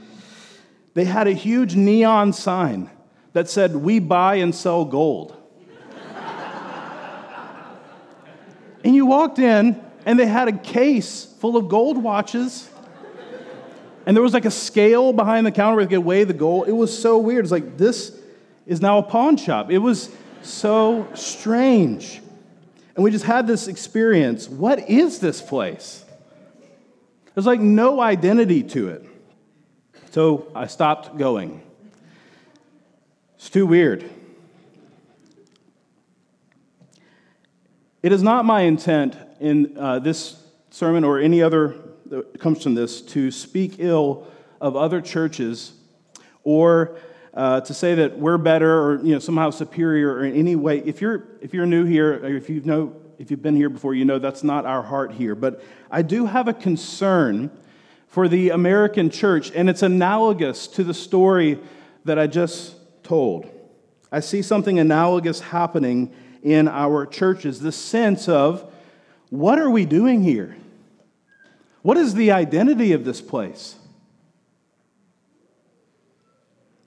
They 0.93 1.05
had 1.05 1.27
a 1.27 1.33
huge 1.33 1.75
neon 1.75 2.33
sign 2.33 2.89
that 3.33 3.47
said, 3.49 3.75
We 3.75 3.99
buy 3.99 4.35
and 4.35 4.53
sell 4.53 4.85
gold. 4.85 5.35
And 8.83 8.95
you 8.95 9.05
walked 9.05 9.39
in, 9.39 9.81
and 10.05 10.19
they 10.19 10.25
had 10.25 10.47
a 10.47 10.57
case 10.57 11.25
full 11.39 11.57
of 11.57 11.69
gold 11.69 12.01
watches. 12.01 12.69
And 14.05 14.15
there 14.15 14.23
was 14.23 14.33
like 14.33 14.45
a 14.45 14.51
scale 14.51 15.13
behind 15.13 15.45
the 15.45 15.51
counter 15.51 15.75
where 15.75 15.85
they 15.85 15.95
could 15.95 16.05
weigh 16.05 16.23
the 16.23 16.33
gold. 16.33 16.67
It 16.67 16.73
was 16.73 16.97
so 16.97 17.17
weird. 17.19 17.45
It's 17.45 17.51
like, 17.51 17.77
this 17.77 18.17
is 18.65 18.81
now 18.81 18.97
a 18.97 19.03
pawn 19.03 19.37
shop. 19.37 19.69
It 19.69 19.77
was 19.77 20.09
so 20.41 21.07
strange. 21.13 22.21
And 22.95 23.03
we 23.03 23.11
just 23.11 23.25
had 23.25 23.45
this 23.45 23.67
experience. 23.67 24.49
What 24.49 24.89
is 24.89 25.19
this 25.19 25.41
place? 25.41 26.03
There's 27.33 27.45
like 27.45 27.59
no 27.59 27.99
identity 28.01 28.63
to 28.63 28.89
it. 28.89 29.05
So 30.11 30.51
I 30.55 30.67
stopped 30.67 31.17
going. 31.17 31.61
It's 33.35 33.49
too 33.49 33.65
weird. 33.65 34.09
It 38.01 38.13
is 38.13 38.23
not 38.23 38.45
my 38.45 38.61
intent 38.61 39.17
in 39.41 39.77
uh, 39.77 39.99
this 39.99 40.41
sermon 40.69 41.03
or 41.03 41.19
any 41.19 41.41
other 41.41 41.75
that 42.05 42.39
comes 42.39 42.63
from 42.63 42.73
this 42.73 43.01
to 43.01 43.29
speak 43.29 43.75
ill 43.79 44.25
of 44.61 44.77
other 44.77 45.01
churches 45.01 45.73
or 46.45 46.97
uh, 47.33 47.59
to 47.61 47.73
say 47.73 47.95
that 47.95 48.17
we're 48.17 48.37
better 48.37 48.81
or 48.81 49.03
you 49.03 49.13
know 49.13 49.19
somehow 49.19 49.49
superior 49.49 50.13
or 50.13 50.23
in 50.23 50.33
any 50.33 50.55
way. 50.55 50.79
If 50.79 51.01
you're 51.01 51.27
if 51.41 51.53
you're 51.53 51.65
new 51.65 51.83
here, 51.83 52.13
or 52.23 52.37
if 52.37 52.49
you 52.49 52.61
know 52.61 52.95
if 53.17 53.29
you've 53.29 53.41
been 53.41 53.57
here 53.57 53.69
before, 53.69 53.93
you 53.93 54.05
know 54.05 54.17
that's 54.17 54.43
not 54.43 54.65
our 54.65 54.81
heart 54.81 55.11
here. 55.11 55.35
But 55.35 55.61
I 55.91 56.01
do 56.01 56.25
have 56.25 56.47
a 56.47 56.53
concern 56.53 57.51
for 58.07 58.29
the 58.29 58.51
American 58.51 59.09
church, 59.09 59.51
and 59.53 59.69
it's 59.69 59.83
analogous 59.83 60.67
to 60.67 60.85
the 60.85 60.93
story 60.93 61.59
that 62.05 62.17
I 62.17 62.27
just 62.27 62.75
told. 63.03 63.49
I 64.09 64.21
see 64.21 64.41
something 64.41 64.79
analogous 64.79 65.41
happening 65.41 66.15
in 66.43 66.67
our 66.67 67.05
churches 67.05 67.59
the 67.59 67.71
sense 67.71 68.29
of 68.29 68.71
what 69.29 69.59
are 69.59 69.69
we 69.69 69.85
doing 69.85 70.23
here? 70.23 70.57
What 71.81 71.97
is 71.97 72.13
the 72.13 72.31
identity 72.31 72.91
of 72.91 73.05
this 73.05 73.21
place? 73.21 73.75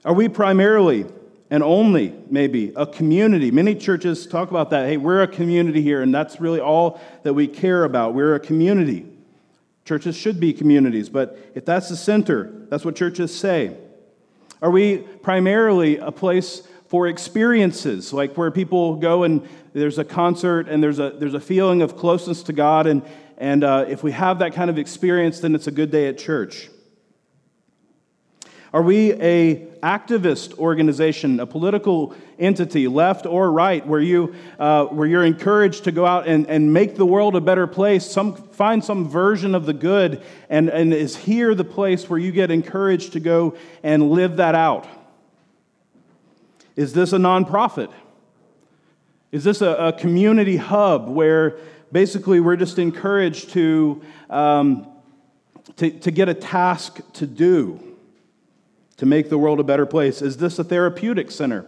Are 0.05 0.15
we 0.15 0.29
primarily 0.29 1.07
and 1.51 1.63
only 1.63 2.15
maybe 2.29 2.73
a 2.77 2.87
community? 2.87 3.51
Many 3.51 3.75
churches 3.75 4.27
talk 4.27 4.51
about 4.51 4.71
that. 4.71 4.89
Hey, 4.89 4.97
we're 4.97 5.23
a 5.23 5.29
community 5.29 5.81
here, 5.81 6.03
and 6.03 6.13
that's 6.13 6.41
really 6.41 6.61
all 6.61 7.01
that 7.23 7.35
we 7.35 7.47
care 7.47 7.85
about. 7.85 8.15
We're 8.15 8.35
a 8.35 8.41
community. 8.41 9.07
Churches 9.85 10.17
should 10.17 10.41
be 10.41 10.53
communities, 10.53 11.09
but 11.09 11.39
if 11.55 11.65
that's 11.65 11.89
the 11.89 11.97
center, 11.97 12.53
that's 12.69 12.85
what 12.85 12.97
churches 12.97 13.35
say. 13.37 13.77
Are 14.61 14.71
we 14.71 14.99
primarily 14.99 15.99
a 15.99 16.13
place 16.13 16.63
for 16.93 17.09
experiences, 17.09 18.13
like 18.13 18.37
where 18.37 18.51
people 18.51 18.97
go 18.97 19.23
and 19.23 19.49
there's 19.73 19.97
a 19.97 20.05
concert 20.05 20.69
and 20.69 20.83
there's 20.83 20.99
a, 20.99 21.09
there's 21.19 21.33
a 21.33 21.41
feeling 21.41 21.81
of 21.81 21.97
closeness 21.97 22.43
to 22.43 22.53
God, 22.53 22.87
and, 22.87 23.01
and 23.39 23.65
uh, 23.65 23.87
if 23.89 24.03
we 24.03 24.13
have 24.13 24.41
that 24.41 24.53
kind 24.53 24.69
of 24.69 24.77
experience, 24.77 25.41
then 25.41 25.55
it's 25.55 25.67
a 25.67 25.71
good 25.71 25.91
day 25.91 26.07
at 26.07 26.19
church. 26.19 26.69
Are 28.75 28.83
we 28.83 29.15
a 29.15 29.69
activist 29.83 30.59
organization, 30.59 31.41
a 31.41 31.47
political 31.47 32.15
entity, 32.39 32.89
left 32.89 33.25
or 33.25 33.51
right, 33.51 33.87
where, 33.87 33.99
you, 33.99 34.35
uh, 34.59 34.85
where 34.85 35.09
you're 35.09 35.25
encouraged 35.25 35.85
to 35.85 35.93
go 35.93 36.05
out 36.05 36.29
and, 36.29 36.47
and 36.47 36.75
make 36.75 36.97
the 36.97 37.07
world 37.07 37.37
a 37.37 37.41
better 37.41 37.67
place, 37.67 38.05
some, 38.05 38.35
find 38.35 38.85
some 38.85 39.09
version 39.09 39.55
of 39.55 39.65
the 39.65 39.73
good, 39.73 40.23
and, 40.51 40.69
and 40.69 40.93
is 40.93 41.17
here 41.17 41.55
the 41.55 41.65
place 41.65 42.11
where 42.11 42.19
you 42.19 42.33
get 42.33 42.51
encouraged 42.51 43.15
to 43.15 43.21
go 43.21 43.57
and 43.83 44.11
live 44.11 44.37
that 44.37 44.55
out? 44.55 44.87
Is 46.83 46.93
this 46.93 47.13
a 47.13 47.17
nonprofit? 47.17 47.93
Is 49.31 49.45
this 49.45 49.63
a, 49.63 49.71
a 49.71 49.93
community 49.93 50.57
hub 50.57 51.09
where 51.09 51.59
basically 51.93 52.41
we're 52.41 52.57
just 52.57 52.77
encouraged 52.77 53.51
to, 53.51 54.03
um, 54.29 54.89
to, 55.77 55.93
to 56.01 56.11
get 56.11 56.29
a 56.29 56.35
task 56.35 56.99
to 57.13 57.27
do, 57.29 57.79
to 58.97 59.07
make 59.07 59.29
the 59.29 59.39
world 59.39 59.61
a 59.61 59.63
better 59.63 59.87
place? 59.87 60.23
Is 60.23 60.39
this 60.39 60.59
a 60.59 60.65
therapeutic 60.65 61.31
center 61.31 61.67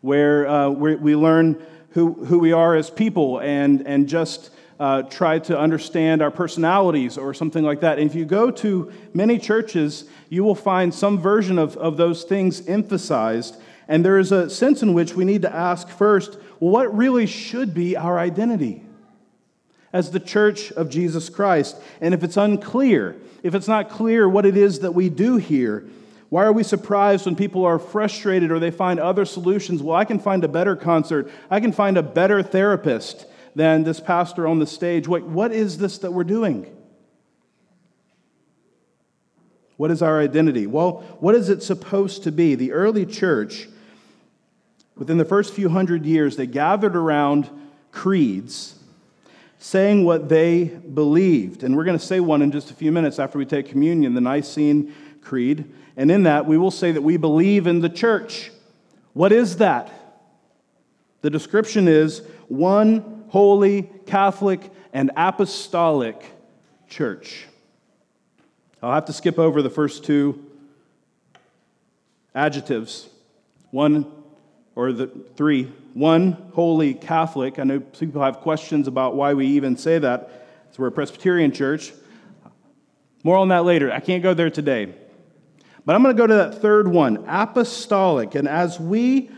where 0.00 0.48
uh, 0.48 0.70
we 0.70 1.14
learn 1.14 1.64
who, 1.90 2.14
who 2.24 2.40
we 2.40 2.50
are 2.50 2.74
as 2.74 2.90
people 2.90 3.38
and, 3.38 3.86
and 3.86 4.08
just 4.08 4.50
uh, 4.80 5.02
try 5.02 5.38
to 5.38 5.56
understand 5.56 6.20
our 6.20 6.32
personalities 6.32 7.16
or 7.16 7.32
something 7.32 7.62
like 7.62 7.78
that? 7.82 8.00
And 8.00 8.10
if 8.10 8.16
you 8.16 8.24
go 8.24 8.50
to 8.50 8.92
many 9.14 9.38
churches, 9.38 10.06
you 10.28 10.42
will 10.42 10.56
find 10.56 10.92
some 10.92 11.16
version 11.16 11.60
of, 11.60 11.76
of 11.76 11.96
those 11.96 12.24
things 12.24 12.66
emphasized 12.66 13.56
and 13.88 14.04
there 14.04 14.18
is 14.18 14.30
a 14.30 14.50
sense 14.50 14.82
in 14.82 14.92
which 14.92 15.14
we 15.14 15.24
need 15.24 15.42
to 15.42 15.54
ask 15.54 15.88
first 15.88 16.34
what 16.58 16.94
really 16.94 17.26
should 17.26 17.72
be 17.72 17.96
our 17.96 18.18
identity 18.18 18.84
as 19.92 20.10
the 20.10 20.20
church 20.20 20.70
of 20.72 20.90
Jesus 20.90 21.30
Christ? 21.30 21.76
And 22.00 22.12
if 22.12 22.22
it's 22.22 22.36
unclear, 22.36 23.16
if 23.42 23.54
it's 23.54 23.68
not 23.68 23.88
clear 23.88 24.28
what 24.28 24.44
it 24.44 24.56
is 24.56 24.80
that 24.80 24.92
we 24.92 25.08
do 25.08 25.36
here, 25.36 25.88
why 26.28 26.44
are 26.44 26.52
we 26.52 26.62
surprised 26.62 27.24
when 27.24 27.36
people 27.36 27.64
are 27.64 27.78
frustrated 27.78 28.50
or 28.50 28.58
they 28.58 28.70
find 28.70 29.00
other 29.00 29.24
solutions? 29.24 29.82
Well, 29.82 29.96
I 29.96 30.04
can 30.04 30.18
find 30.18 30.44
a 30.44 30.48
better 30.48 30.76
concert, 30.76 31.30
I 31.50 31.60
can 31.60 31.72
find 31.72 31.96
a 31.96 32.02
better 32.02 32.42
therapist 32.42 33.26
than 33.54 33.84
this 33.84 33.98
pastor 33.98 34.46
on 34.46 34.58
the 34.58 34.66
stage. 34.66 35.08
Wait, 35.08 35.24
what 35.24 35.52
is 35.52 35.78
this 35.78 35.98
that 35.98 36.12
we're 36.12 36.24
doing? 36.24 36.74
What 39.78 39.90
is 39.90 40.02
our 40.02 40.20
identity? 40.20 40.66
Well, 40.66 41.04
what 41.20 41.34
is 41.34 41.48
it 41.48 41.62
supposed 41.62 42.24
to 42.24 42.32
be? 42.32 42.56
The 42.56 42.72
early 42.72 43.06
church 43.06 43.68
Within 44.98 45.16
the 45.16 45.24
first 45.24 45.54
few 45.54 45.68
hundred 45.68 46.04
years, 46.04 46.36
they 46.36 46.46
gathered 46.46 46.96
around 46.96 47.48
creeds 47.92 48.74
saying 49.58 50.04
what 50.04 50.28
they 50.28 50.64
believed. 50.64 51.62
And 51.62 51.76
we're 51.76 51.84
going 51.84 51.98
to 51.98 52.04
say 52.04 52.20
one 52.20 52.42
in 52.42 52.52
just 52.52 52.70
a 52.70 52.74
few 52.74 52.92
minutes 52.92 53.18
after 53.18 53.38
we 53.38 53.46
take 53.46 53.68
communion, 53.68 54.14
the 54.14 54.20
Nicene 54.20 54.94
Creed. 55.20 55.72
And 55.96 56.10
in 56.10 56.24
that, 56.24 56.46
we 56.46 56.58
will 56.58 56.70
say 56.70 56.92
that 56.92 57.02
we 57.02 57.16
believe 57.16 57.66
in 57.66 57.80
the 57.80 57.88
church. 57.88 58.52
What 59.14 59.32
is 59.32 59.56
that? 59.56 59.92
The 61.22 61.30
description 61.30 61.88
is 61.88 62.22
one 62.46 63.24
holy, 63.28 63.90
Catholic, 64.06 64.60
and 64.92 65.10
apostolic 65.16 66.24
church. 66.88 67.46
I'll 68.80 68.94
have 68.94 69.06
to 69.06 69.12
skip 69.12 69.38
over 69.38 69.60
the 69.60 69.70
first 69.70 70.04
two 70.04 70.44
adjectives. 72.34 73.08
One 73.72 74.06
or 74.78 74.92
the 74.92 75.08
three, 75.34 75.64
one 75.94 76.30
holy 76.54 76.94
Catholic. 76.94 77.58
I 77.58 77.64
know 77.64 77.80
people 77.80 78.22
have 78.22 78.36
questions 78.36 78.86
about 78.86 79.16
why 79.16 79.34
we 79.34 79.44
even 79.48 79.76
say 79.76 79.98
that. 79.98 80.30
So 80.70 80.84
we're 80.84 80.86
a 80.86 80.92
Presbyterian 80.92 81.50
church. 81.50 81.92
More 83.24 83.36
on 83.38 83.48
that 83.48 83.64
later. 83.64 83.90
I 83.90 83.98
can't 83.98 84.22
go 84.22 84.34
there 84.34 84.50
today. 84.50 84.94
But 85.84 85.96
I'm 85.96 86.02
going 86.04 86.14
to 86.14 86.22
go 86.22 86.28
to 86.28 86.34
that 86.34 86.62
third 86.62 86.86
one, 86.86 87.24
apostolic. 87.26 88.36
And 88.36 88.46
as 88.46 88.78
we 88.78 89.30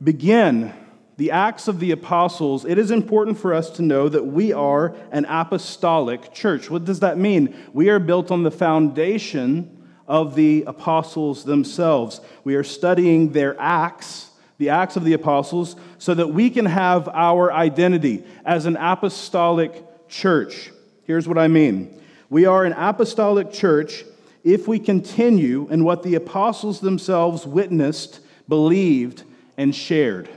begin 0.00 0.72
the 1.16 1.32
Acts 1.32 1.66
of 1.66 1.80
the 1.80 1.90
Apostles, 1.90 2.64
it 2.64 2.78
is 2.78 2.92
important 2.92 3.36
for 3.36 3.54
us 3.54 3.70
to 3.70 3.82
know 3.82 4.08
that 4.08 4.24
we 4.24 4.52
are 4.52 4.94
an 5.10 5.24
apostolic 5.24 6.32
church. 6.32 6.70
What 6.70 6.84
does 6.84 7.00
that 7.00 7.18
mean? 7.18 7.56
We 7.72 7.88
are 7.88 7.98
built 7.98 8.30
on 8.30 8.44
the 8.44 8.52
foundation 8.52 9.84
of 10.06 10.36
the 10.36 10.62
apostles 10.68 11.42
themselves. 11.42 12.20
We 12.44 12.54
are 12.54 12.62
studying 12.62 13.32
their 13.32 13.60
acts 13.60 14.30
the 14.58 14.70
Acts 14.70 14.96
of 14.96 15.04
the 15.04 15.12
Apostles, 15.12 15.76
so 15.98 16.14
that 16.14 16.28
we 16.28 16.50
can 16.50 16.66
have 16.66 17.08
our 17.08 17.52
identity 17.52 18.24
as 18.44 18.66
an 18.66 18.76
apostolic 18.76 19.84
church. 20.08 20.70
Here's 21.04 21.28
what 21.28 21.38
I 21.38 21.48
mean 21.48 22.00
we 22.30 22.46
are 22.46 22.64
an 22.64 22.72
apostolic 22.72 23.52
church 23.52 24.04
if 24.42 24.68
we 24.68 24.78
continue 24.78 25.68
in 25.70 25.84
what 25.84 26.02
the 26.02 26.14
apostles 26.14 26.80
themselves 26.80 27.46
witnessed, 27.46 28.20
believed, 28.48 29.24
and 29.56 29.74
shared. 29.74 30.28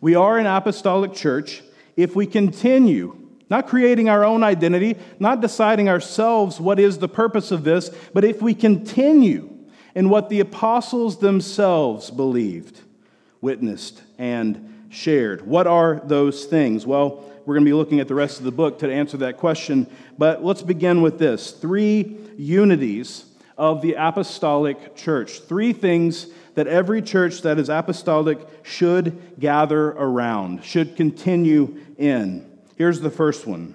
We 0.00 0.14
are 0.14 0.38
an 0.38 0.46
apostolic 0.46 1.14
church 1.14 1.62
if 1.96 2.14
we 2.14 2.26
continue 2.26 3.24
not 3.50 3.68
creating 3.68 4.08
our 4.08 4.24
own 4.24 4.42
identity, 4.42 4.96
not 5.18 5.40
deciding 5.40 5.88
ourselves 5.88 6.58
what 6.58 6.80
is 6.80 6.98
the 6.98 7.08
purpose 7.08 7.50
of 7.50 7.62
this, 7.62 7.90
but 8.12 8.24
if 8.24 8.40
we 8.40 8.54
continue 8.54 9.50
in 9.94 10.08
what 10.08 10.28
the 10.28 10.40
apostles 10.40 11.18
themselves 11.18 12.10
believed 12.10 12.80
witnessed, 13.44 14.02
and 14.16 14.86
shared. 14.88 15.46
What 15.46 15.66
are 15.66 16.00
those 16.02 16.46
things? 16.46 16.86
Well, 16.86 17.30
we're 17.44 17.54
going 17.54 17.64
to 17.66 17.68
be 17.68 17.74
looking 17.74 18.00
at 18.00 18.08
the 18.08 18.14
rest 18.14 18.38
of 18.38 18.44
the 18.46 18.50
book 18.50 18.78
to 18.78 18.90
answer 18.90 19.18
that 19.18 19.36
question, 19.36 19.86
but 20.16 20.42
let's 20.42 20.62
begin 20.62 21.02
with 21.02 21.18
this 21.18 21.50
three 21.50 22.16
unities 22.38 23.26
of 23.58 23.82
the 23.82 23.96
apostolic 23.98 24.96
church. 24.96 25.40
Three 25.40 25.74
things 25.74 26.28
that 26.54 26.66
every 26.66 27.02
church 27.02 27.42
that 27.42 27.58
is 27.58 27.68
apostolic 27.68 28.38
should 28.62 29.38
gather 29.38 29.88
around, 29.90 30.64
should 30.64 30.96
continue 30.96 31.78
in. 31.98 32.50
Here's 32.76 33.00
the 33.00 33.10
first 33.10 33.46
one 33.46 33.74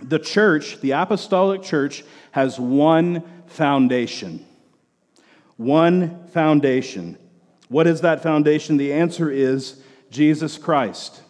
the 0.00 0.20
church, 0.20 0.80
the 0.80 0.92
apostolic 0.92 1.64
church, 1.64 2.04
has 2.30 2.60
one 2.60 3.24
foundation. 3.46 4.46
One 5.56 6.28
foundation. 6.28 7.18
What 7.68 7.86
is 7.86 8.02
that 8.02 8.22
foundation? 8.22 8.76
The 8.76 8.92
answer 8.92 9.30
is 9.30 9.82
Jesus 10.10 10.58
Christ. 10.58 11.22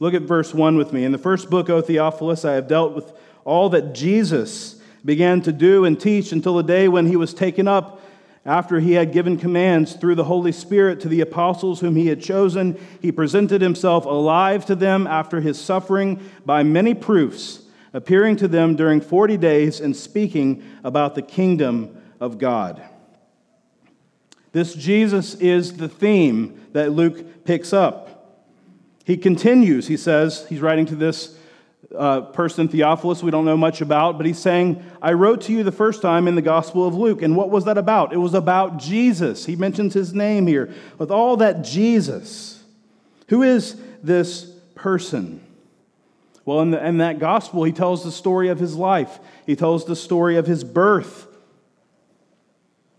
Look 0.00 0.14
at 0.14 0.22
verse 0.22 0.54
1 0.54 0.76
with 0.76 0.92
me. 0.92 1.04
In 1.04 1.12
the 1.12 1.18
first 1.18 1.50
book, 1.50 1.68
O 1.68 1.80
Theophilus, 1.80 2.44
I 2.44 2.52
have 2.52 2.68
dealt 2.68 2.94
with 2.94 3.12
all 3.44 3.68
that 3.70 3.94
Jesus 3.94 4.80
began 5.04 5.42
to 5.42 5.52
do 5.52 5.84
and 5.84 6.00
teach 6.00 6.32
until 6.32 6.54
the 6.54 6.62
day 6.62 6.88
when 6.88 7.06
he 7.06 7.16
was 7.16 7.34
taken 7.34 7.66
up 7.66 8.00
after 8.44 8.80
he 8.80 8.92
had 8.92 9.12
given 9.12 9.36
commands 9.36 9.94
through 9.94 10.14
the 10.14 10.24
Holy 10.24 10.52
Spirit 10.52 11.00
to 11.00 11.08
the 11.08 11.20
apostles 11.20 11.80
whom 11.80 11.96
he 11.96 12.06
had 12.06 12.22
chosen. 12.22 12.78
He 13.00 13.12
presented 13.12 13.60
himself 13.60 14.06
alive 14.06 14.64
to 14.66 14.74
them 14.74 15.06
after 15.06 15.40
his 15.40 15.60
suffering 15.60 16.20
by 16.46 16.62
many 16.62 16.94
proofs, 16.94 17.60
appearing 17.92 18.36
to 18.36 18.48
them 18.48 18.76
during 18.76 19.00
40 19.00 19.36
days 19.36 19.80
and 19.80 19.94
speaking 19.94 20.62
about 20.84 21.14
the 21.14 21.22
kingdom 21.22 22.00
of 22.20 22.38
God. 22.38 22.82
This 24.58 24.74
Jesus 24.74 25.36
is 25.36 25.76
the 25.76 25.88
theme 25.88 26.66
that 26.72 26.90
Luke 26.90 27.44
picks 27.44 27.72
up. 27.72 28.42
He 29.04 29.16
continues, 29.16 29.86
he 29.86 29.96
says, 29.96 30.46
he's 30.48 30.60
writing 30.60 30.84
to 30.86 30.96
this 30.96 31.38
uh, 31.96 32.22
person, 32.22 32.66
Theophilus, 32.66 33.22
we 33.22 33.30
don't 33.30 33.44
know 33.44 33.56
much 33.56 33.80
about, 33.80 34.16
but 34.16 34.26
he's 34.26 34.40
saying, 34.40 34.82
I 35.00 35.12
wrote 35.12 35.42
to 35.42 35.52
you 35.52 35.62
the 35.62 35.70
first 35.70 36.02
time 36.02 36.26
in 36.26 36.34
the 36.34 36.42
Gospel 36.42 36.88
of 36.88 36.96
Luke. 36.96 37.22
And 37.22 37.36
what 37.36 37.50
was 37.50 37.66
that 37.66 37.78
about? 37.78 38.12
It 38.12 38.16
was 38.16 38.34
about 38.34 38.78
Jesus. 38.78 39.46
He 39.46 39.54
mentions 39.54 39.94
his 39.94 40.12
name 40.12 40.48
here. 40.48 40.74
With 40.98 41.12
all 41.12 41.36
that 41.36 41.62
Jesus. 41.62 42.60
Who 43.28 43.44
is 43.44 43.80
this 44.02 44.50
person? 44.74 45.40
Well, 46.44 46.62
in, 46.62 46.72
the, 46.72 46.84
in 46.84 46.98
that 46.98 47.20
Gospel, 47.20 47.62
he 47.62 47.70
tells 47.70 48.02
the 48.02 48.10
story 48.10 48.48
of 48.48 48.58
his 48.58 48.74
life, 48.74 49.20
he 49.46 49.54
tells 49.54 49.84
the 49.84 49.94
story 49.94 50.36
of 50.36 50.48
his 50.48 50.64
birth 50.64 51.27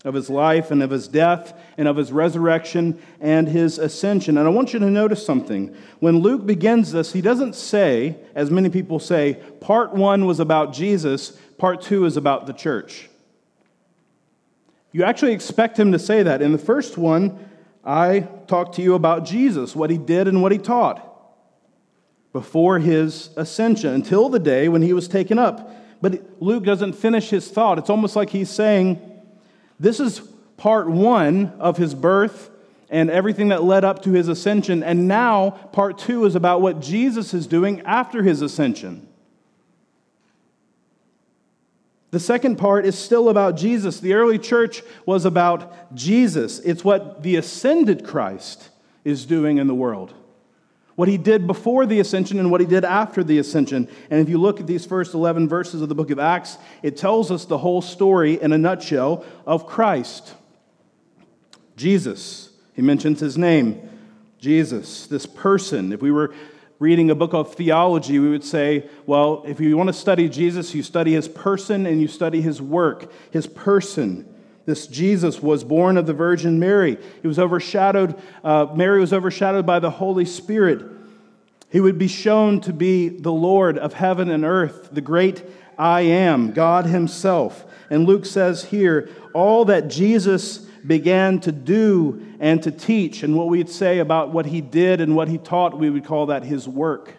of 0.04 0.14
his 0.14 0.30
life 0.30 0.70
and 0.70 0.82
of 0.82 0.90
his 0.90 1.08
death 1.08 1.52
and 1.76 1.86
of 1.86 1.96
his 1.96 2.10
resurrection 2.10 3.00
and 3.20 3.46
his 3.48 3.78
ascension. 3.78 4.38
And 4.38 4.46
I 4.46 4.50
want 4.50 4.72
you 4.72 4.78
to 4.78 4.90
notice 4.90 5.24
something. 5.24 5.76
When 5.98 6.20
Luke 6.20 6.46
begins 6.46 6.92
this, 6.92 7.12
he 7.12 7.20
doesn't 7.20 7.54
say, 7.54 8.16
as 8.34 8.50
many 8.50 8.70
people 8.70 8.98
say, 8.98 9.34
part 9.60 9.94
one 9.94 10.24
was 10.24 10.40
about 10.40 10.72
Jesus, 10.72 11.30
part 11.58 11.82
two 11.82 12.06
is 12.06 12.16
about 12.16 12.46
the 12.46 12.54
church. 12.54 13.10
You 14.92 15.04
actually 15.04 15.32
expect 15.32 15.78
him 15.78 15.92
to 15.92 15.98
say 15.98 16.22
that. 16.22 16.40
In 16.40 16.52
the 16.52 16.58
first 16.58 16.96
one, 16.96 17.38
I 17.84 18.20
talked 18.46 18.76
to 18.76 18.82
you 18.82 18.94
about 18.94 19.24
Jesus, 19.24 19.76
what 19.76 19.90
he 19.90 19.98
did 19.98 20.28
and 20.28 20.42
what 20.42 20.52
he 20.52 20.58
taught 20.58 21.06
before 22.32 22.78
his 22.78 23.30
ascension, 23.36 23.92
until 23.92 24.28
the 24.28 24.38
day 24.38 24.68
when 24.68 24.82
he 24.82 24.92
was 24.92 25.08
taken 25.08 25.38
up. 25.38 25.76
But 26.00 26.22
Luke 26.40 26.64
doesn't 26.64 26.94
finish 26.94 27.28
his 27.28 27.50
thought. 27.50 27.78
It's 27.78 27.90
almost 27.90 28.16
like 28.16 28.30
he's 28.30 28.48
saying, 28.48 29.09
this 29.80 29.98
is 29.98 30.20
part 30.58 30.88
one 30.88 31.54
of 31.58 31.78
his 31.78 31.94
birth 31.94 32.50
and 32.90 33.10
everything 33.10 33.48
that 33.48 33.62
led 33.64 33.82
up 33.82 34.02
to 34.02 34.12
his 34.12 34.28
ascension. 34.28 34.82
And 34.82 35.08
now, 35.08 35.50
part 35.50 35.98
two 35.98 36.26
is 36.26 36.34
about 36.34 36.60
what 36.60 36.80
Jesus 36.80 37.32
is 37.32 37.46
doing 37.46 37.80
after 37.82 38.22
his 38.22 38.42
ascension. 38.42 39.08
The 42.10 42.20
second 42.20 42.56
part 42.56 42.84
is 42.84 42.98
still 42.98 43.28
about 43.28 43.56
Jesus. 43.56 44.00
The 44.00 44.14
early 44.14 44.38
church 44.38 44.82
was 45.06 45.24
about 45.24 45.94
Jesus. 45.94 46.58
It's 46.58 46.84
what 46.84 47.22
the 47.22 47.36
ascended 47.36 48.04
Christ 48.04 48.68
is 49.04 49.24
doing 49.24 49.58
in 49.58 49.66
the 49.66 49.74
world 49.74 50.12
what 50.96 51.08
he 51.08 51.16
did 51.16 51.46
before 51.46 51.86
the 51.86 52.00
ascension 52.00 52.38
and 52.38 52.50
what 52.50 52.60
he 52.60 52.66
did 52.66 52.84
after 52.84 53.24
the 53.24 53.38
ascension. 53.38 53.88
And 54.10 54.20
if 54.20 54.28
you 54.28 54.38
look 54.38 54.60
at 54.60 54.66
these 54.66 54.84
first 54.84 55.14
11 55.14 55.48
verses 55.48 55.82
of 55.82 55.88
the 55.88 55.94
book 55.94 56.10
of 56.10 56.18
Acts, 56.18 56.58
it 56.82 56.96
tells 56.96 57.30
us 57.30 57.44
the 57.44 57.58
whole 57.58 57.82
story 57.82 58.40
in 58.40 58.52
a 58.52 58.58
nutshell 58.58 59.24
of 59.46 59.66
Christ. 59.66 60.34
Jesus, 61.76 62.50
he 62.74 62.82
mentions 62.82 63.20
his 63.20 63.38
name, 63.38 63.88
Jesus, 64.38 65.06
this 65.06 65.26
person. 65.26 65.92
If 65.92 66.02
we 66.02 66.10
were 66.10 66.34
reading 66.78 67.10
a 67.10 67.14
book 67.14 67.34
of 67.34 67.54
theology, 67.54 68.18
we 68.18 68.30
would 68.30 68.44
say, 68.44 68.88
well, 69.06 69.42
if 69.46 69.60
you 69.60 69.76
want 69.76 69.88
to 69.88 69.92
study 69.92 70.28
Jesus, 70.28 70.74
you 70.74 70.82
study 70.82 71.12
his 71.12 71.28
person 71.28 71.86
and 71.86 72.00
you 72.00 72.08
study 72.08 72.40
his 72.40 72.60
work, 72.60 73.10
his 73.30 73.46
person. 73.46 74.29
This 74.70 74.86
Jesus 74.86 75.42
was 75.42 75.64
born 75.64 75.96
of 75.96 76.06
the 76.06 76.14
Virgin 76.14 76.60
Mary. 76.60 76.96
He 77.22 77.26
was 77.26 77.40
overshadowed, 77.40 78.16
uh, 78.44 78.68
Mary 78.72 79.00
was 79.00 79.12
overshadowed 79.12 79.66
by 79.66 79.80
the 79.80 79.90
Holy 79.90 80.24
Spirit. 80.24 80.86
He 81.70 81.80
would 81.80 81.98
be 81.98 82.06
shown 82.06 82.60
to 82.60 82.72
be 82.72 83.08
the 83.08 83.32
Lord 83.32 83.76
of 83.76 83.94
heaven 83.94 84.30
and 84.30 84.44
earth, 84.44 84.90
the 84.92 85.00
great 85.00 85.44
I 85.76 86.02
am, 86.02 86.52
God 86.52 86.86
Himself. 86.86 87.64
And 87.90 88.06
Luke 88.06 88.24
says 88.24 88.62
here, 88.62 89.10
all 89.34 89.64
that 89.64 89.88
Jesus 89.88 90.58
began 90.86 91.40
to 91.40 91.50
do 91.50 92.24
and 92.38 92.62
to 92.62 92.70
teach, 92.70 93.24
and 93.24 93.36
what 93.36 93.48
we'd 93.48 93.68
say 93.68 93.98
about 93.98 94.30
what 94.30 94.46
He 94.46 94.60
did 94.60 95.00
and 95.00 95.16
what 95.16 95.26
He 95.26 95.38
taught, 95.38 95.76
we 95.76 95.90
would 95.90 96.04
call 96.04 96.26
that 96.26 96.44
His 96.44 96.68
work. 96.68 97.14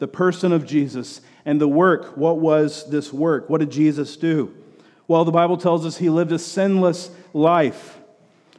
The 0.00 0.08
person 0.08 0.52
of 0.52 0.66
Jesus 0.66 1.22
and 1.46 1.58
the 1.58 1.66
work. 1.66 2.16
What 2.16 2.38
was 2.38 2.88
this 2.90 3.10
work? 3.10 3.48
What 3.48 3.60
did 3.60 3.70
Jesus 3.70 4.18
do? 4.18 4.54
Well, 5.08 5.24
the 5.24 5.32
Bible 5.32 5.56
tells 5.56 5.86
us 5.86 5.96
he 5.96 6.10
lived 6.10 6.32
a 6.32 6.38
sinless 6.38 7.10
life. 7.32 7.98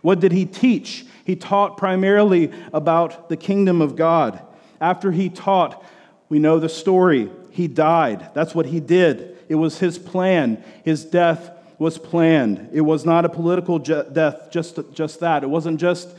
What 0.01 0.19
did 0.19 0.31
he 0.31 0.45
teach? 0.45 1.05
He 1.23 1.35
taught 1.35 1.77
primarily 1.77 2.51
about 2.73 3.29
the 3.29 3.37
kingdom 3.37 3.81
of 3.81 3.95
God. 3.95 4.41
After 4.81 5.11
he 5.11 5.29
taught, 5.29 5.83
we 6.27 6.39
know 6.39 6.59
the 6.59 6.67
story. 6.67 7.29
He 7.51 7.67
died. 7.67 8.31
That's 8.33 8.55
what 8.55 8.65
he 8.65 8.79
did. 8.79 9.37
It 9.47 9.55
was 9.55 9.77
his 9.77 9.99
plan. 9.99 10.63
His 10.83 11.05
death 11.05 11.51
was 11.77 11.99
planned. 11.99 12.69
It 12.73 12.81
was 12.81 13.05
not 13.05 13.25
a 13.25 13.29
political 13.29 13.77
death, 13.77 14.49
just, 14.49 14.79
just 14.91 15.19
that. 15.19 15.43
It 15.43 15.49
wasn't 15.49 15.79
just 15.79 16.09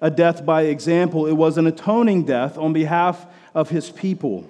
a 0.00 0.10
death 0.10 0.46
by 0.46 0.62
example, 0.62 1.26
it 1.26 1.34
was 1.34 1.58
an 1.58 1.66
atoning 1.66 2.24
death 2.24 2.56
on 2.56 2.72
behalf 2.72 3.26
of 3.54 3.68
his 3.68 3.90
people. 3.90 4.48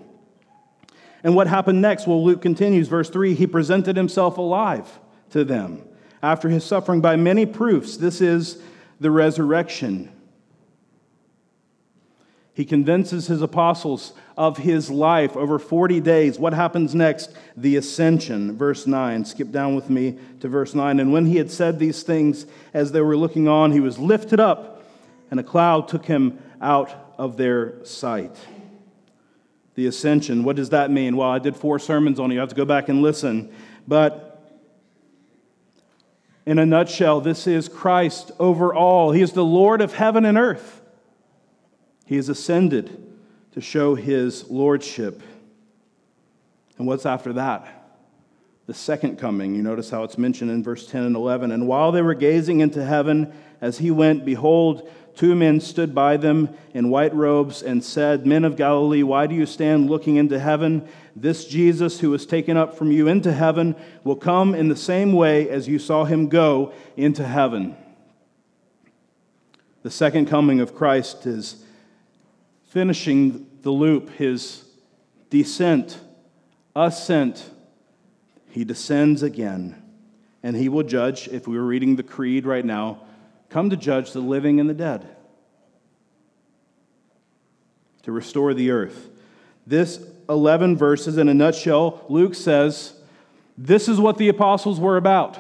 And 1.24 1.34
what 1.34 1.48
happened 1.48 1.82
next? 1.82 2.06
Well, 2.06 2.22
Luke 2.22 2.40
continues, 2.40 2.86
verse 2.86 3.10
3 3.10 3.34
he 3.34 3.48
presented 3.48 3.96
himself 3.96 4.38
alive 4.38 5.00
to 5.30 5.44
them. 5.44 5.82
After 6.22 6.48
his 6.48 6.64
suffering 6.64 7.00
by 7.00 7.16
many 7.16 7.46
proofs, 7.46 7.96
this 7.96 8.20
is 8.20 8.60
the 8.98 9.10
resurrection. 9.10 10.10
He 12.52 12.64
convinces 12.66 13.26
his 13.26 13.40
apostles 13.40 14.12
of 14.36 14.58
his 14.58 14.90
life 14.90 15.34
over 15.36 15.58
40 15.58 16.00
days. 16.00 16.38
What 16.38 16.52
happens 16.52 16.94
next? 16.94 17.32
The 17.56 17.76
ascension. 17.76 18.58
Verse 18.58 18.86
9. 18.86 19.24
Skip 19.24 19.50
down 19.50 19.74
with 19.74 19.88
me 19.88 20.18
to 20.40 20.48
verse 20.48 20.74
9. 20.74 21.00
And 21.00 21.10
when 21.10 21.24
he 21.24 21.38
had 21.38 21.50
said 21.50 21.78
these 21.78 22.02
things, 22.02 22.44
as 22.74 22.92
they 22.92 23.00
were 23.00 23.16
looking 23.16 23.48
on, 23.48 23.72
he 23.72 23.80
was 23.80 23.98
lifted 23.98 24.40
up, 24.40 24.84
and 25.30 25.40
a 25.40 25.42
cloud 25.42 25.88
took 25.88 26.04
him 26.04 26.38
out 26.60 27.14
of 27.16 27.38
their 27.38 27.82
sight. 27.84 28.36
The 29.74 29.86
ascension. 29.86 30.44
What 30.44 30.56
does 30.56 30.68
that 30.68 30.90
mean? 30.90 31.16
Well, 31.16 31.30
I 31.30 31.38
did 31.38 31.56
four 31.56 31.78
sermons 31.78 32.20
on 32.20 32.30
it. 32.30 32.34
You 32.34 32.40
have 32.40 32.50
to 32.50 32.54
go 32.54 32.66
back 32.66 32.90
and 32.90 33.00
listen. 33.00 33.50
But 33.88 34.29
in 36.50 36.58
a 36.58 36.66
nutshell, 36.66 37.20
this 37.20 37.46
is 37.46 37.68
Christ 37.68 38.32
over 38.40 38.74
all. 38.74 39.12
He 39.12 39.22
is 39.22 39.30
the 39.30 39.44
Lord 39.44 39.80
of 39.80 39.94
heaven 39.94 40.24
and 40.24 40.36
earth. 40.36 40.82
He 42.06 42.16
has 42.16 42.28
ascended 42.28 42.90
to 43.52 43.60
show 43.60 43.94
his 43.94 44.50
lordship. 44.50 45.22
And 46.76 46.88
what's 46.88 47.06
after 47.06 47.34
that? 47.34 48.02
The 48.66 48.74
second 48.74 49.16
coming. 49.16 49.54
You 49.54 49.62
notice 49.62 49.90
how 49.90 50.02
it's 50.02 50.18
mentioned 50.18 50.50
in 50.50 50.64
verse 50.64 50.88
10 50.88 51.04
and 51.04 51.14
11. 51.14 51.52
And 51.52 51.68
while 51.68 51.92
they 51.92 52.02
were 52.02 52.14
gazing 52.14 52.58
into 52.58 52.84
heaven 52.84 53.32
as 53.60 53.78
he 53.78 53.92
went, 53.92 54.24
behold, 54.24 54.90
Two 55.16 55.34
men 55.34 55.60
stood 55.60 55.94
by 55.94 56.16
them 56.16 56.50
in 56.72 56.90
white 56.90 57.14
robes 57.14 57.62
and 57.62 57.84
said, 57.84 58.26
Men 58.26 58.44
of 58.44 58.56
Galilee, 58.56 59.02
why 59.02 59.26
do 59.26 59.34
you 59.34 59.46
stand 59.46 59.90
looking 59.90 60.16
into 60.16 60.38
heaven? 60.38 60.88
This 61.14 61.44
Jesus 61.44 62.00
who 62.00 62.10
was 62.10 62.24
taken 62.24 62.56
up 62.56 62.76
from 62.76 62.90
you 62.90 63.08
into 63.08 63.32
heaven 63.32 63.76
will 64.04 64.16
come 64.16 64.54
in 64.54 64.68
the 64.68 64.76
same 64.76 65.12
way 65.12 65.48
as 65.48 65.68
you 65.68 65.78
saw 65.78 66.04
him 66.04 66.28
go 66.28 66.72
into 66.96 67.26
heaven. 67.26 67.76
The 69.82 69.90
second 69.90 70.26
coming 70.26 70.60
of 70.60 70.74
Christ 70.74 71.26
is 71.26 71.64
finishing 72.68 73.46
the 73.62 73.70
loop, 73.70 74.10
his 74.10 74.64
descent, 75.28 75.98
ascent. 76.76 77.50
He 78.50 78.64
descends 78.64 79.22
again, 79.22 79.82
and 80.42 80.56
he 80.56 80.68
will 80.68 80.82
judge, 80.82 81.28
if 81.28 81.48
we 81.48 81.56
were 81.56 81.64
reading 81.64 81.96
the 81.96 82.02
creed 82.02 82.46
right 82.46 82.64
now, 82.64 83.02
come 83.50 83.70
to 83.70 83.76
judge 83.76 84.12
the 84.12 84.20
living 84.20 84.60
and 84.60 84.70
the 84.70 84.74
dead, 84.74 85.06
to 88.02 88.12
restore 88.12 88.54
the 88.54 88.70
earth. 88.70 89.10
This 89.66 90.02
11 90.28 90.76
verses, 90.76 91.18
in 91.18 91.28
a 91.28 91.34
nutshell, 91.34 92.04
Luke 92.08 92.34
says 92.34 92.94
this 93.58 93.88
is 93.88 94.00
what 94.00 94.16
the 94.16 94.28
apostles 94.28 94.80
were 94.80 94.96
about. 94.96 95.38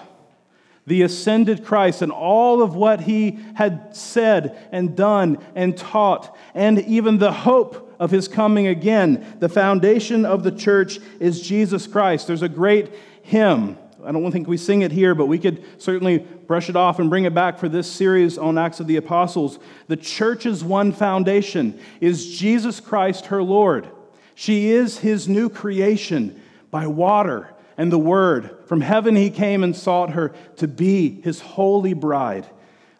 The 0.86 1.02
ascended 1.02 1.64
Christ 1.64 2.02
and 2.02 2.10
all 2.10 2.62
of 2.62 2.74
what 2.74 3.02
he 3.02 3.38
had 3.54 3.94
said 3.96 4.58
and 4.72 4.96
done 4.96 5.38
and 5.54 5.76
taught, 5.76 6.36
and 6.54 6.80
even 6.80 7.18
the 7.18 7.32
hope 7.32 7.94
of 8.00 8.10
his 8.10 8.26
coming 8.28 8.66
again. 8.66 9.36
The 9.38 9.48
foundation 9.48 10.26
of 10.26 10.42
the 10.42 10.50
church 10.50 10.98
is 11.20 11.40
Jesus 11.40 11.86
Christ. 11.86 12.26
There's 12.26 12.42
a 12.42 12.48
great 12.48 12.92
hymn 13.22 13.78
I 14.04 14.12
don't 14.12 14.30
think 14.32 14.48
we 14.48 14.56
sing 14.56 14.82
it 14.82 14.92
here, 14.92 15.14
but 15.14 15.26
we 15.26 15.38
could 15.38 15.64
certainly 15.80 16.18
brush 16.18 16.68
it 16.68 16.76
off 16.76 16.98
and 16.98 17.10
bring 17.10 17.24
it 17.24 17.34
back 17.34 17.58
for 17.58 17.68
this 17.68 17.90
series 17.90 18.38
on 18.38 18.58
Acts 18.58 18.80
of 18.80 18.86
the 18.86 18.96
Apostles. 18.96 19.58
The 19.88 19.96
church's 19.96 20.64
one 20.64 20.92
foundation 20.92 21.78
is 22.00 22.38
Jesus 22.38 22.80
Christ, 22.80 23.26
her 23.26 23.42
Lord. 23.42 23.88
She 24.34 24.70
is 24.70 24.98
his 24.98 25.28
new 25.28 25.50
creation 25.50 26.40
by 26.70 26.86
water 26.86 27.52
and 27.76 27.92
the 27.92 27.98
word. 27.98 28.56
From 28.66 28.80
heaven 28.80 29.16
he 29.16 29.30
came 29.30 29.62
and 29.62 29.76
sought 29.76 30.10
her 30.10 30.34
to 30.56 30.68
be 30.68 31.20
his 31.22 31.40
holy 31.40 31.92
bride. 31.92 32.46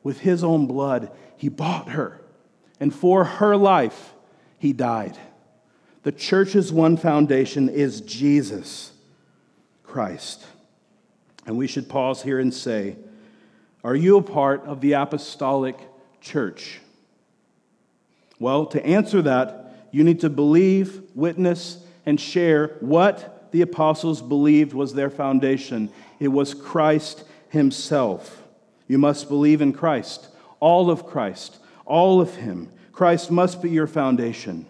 With 0.02 0.20
his 0.20 0.42
own 0.42 0.66
blood, 0.66 1.10
he 1.36 1.48
bought 1.48 1.90
her. 1.90 2.20
And 2.78 2.94
for 2.94 3.24
her 3.24 3.56
life, 3.56 4.14
he 4.58 4.72
died. 4.72 5.18
The 6.02 6.12
church's 6.12 6.72
one 6.72 6.96
foundation 6.96 7.68
is 7.68 8.00
Jesus 8.00 8.92
Christ. 9.82 10.46
And 11.50 11.58
we 11.58 11.66
should 11.66 11.88
pause 11.88 12.22
here 12.22 12.38
and 12.38 12.54
say, 12.54 12.94
Are 13.82 13.96
you 13.96 14.16
a 14.16 14.22
part 14.22 14.64
of 14.66 14.80
the 14.80 14.92
apostolic 14.92 15.76
church? 16.20 16.78
Well, 18.38 18.66
to 18.66 18.86
answer 18.86 19.20
that, 19.22 19.88
you 19.90 20.04
need 20.04 20.20
to 20.20 20.30
believe, 20.30 21.02
witness, 21.16 21.82
and 22.06 22.20
share 22.20 22.76
what 22.78 23.50
the 23.50 23.62
apostles 23.62 24.22
believed 24.22 24.74
was 24.74 24.94
their 24.94 25.10
foundation. 25.10 25.90
It 26.20 26.28
was 26.28 26.54
Christ 26.54 27.24
Himself. 27.48 28.44
You 28.86 28.98
must 28.98 29.28
believe 29.28 29.60
in 29.60 29.72
Christ, 29.72 30.28
all 30.60 30.88
of 30.88 31.04
Christ, 31.04 31.58
all 31.84 32.20
of 32.20 32.36
Him. 32.36 32.70
Christ 32.92 33.28
must 33.28 33.60
be 33.60 33.70
your 33.70 33.88
foundation, 33.88 34.66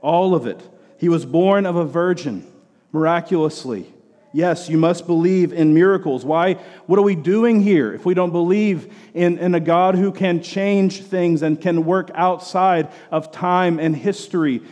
all 0.00 0.34
of 0.34 0.48
it. 0.48 0.60
He 0.98 1.08
was 1.08 1.24
born 1.24 1.66
of 1.66 1.76
a 1.76 1.84
virgin 1.84 2.50
miraculously. 2.90 3.94
Yes, 4.32 4.68
you 4.68 4.78
must 4.78 5.06
believe 5.06 5.52
in 5.52 5.74
miracles. 5.74 6.24
Why? 6.24 6.54
What 6.86 6.98
are 6.98 7.02
we 7.02 7.16
doing 7.16 7.60
here 7.60 7.92
if 7.92 8.06
we 8.06 8.14
don't 8.14 8.30
believe 8.30 8.92
in, 9.12 9.38
in 9.38 9.54
a 9.54 9.60
God 9.60 9.96
who 9.96 10.12
can 10.12 10.40
change 10.40 11.02
things 11.02 11.42
and 11.42 11.60
can 11.60 11.84
work 11.84 12.10
outside 12.14 12.92
of 13.10 13.32
time 13.32 13.80
and 13.80 13.96
history? 13.96 14.62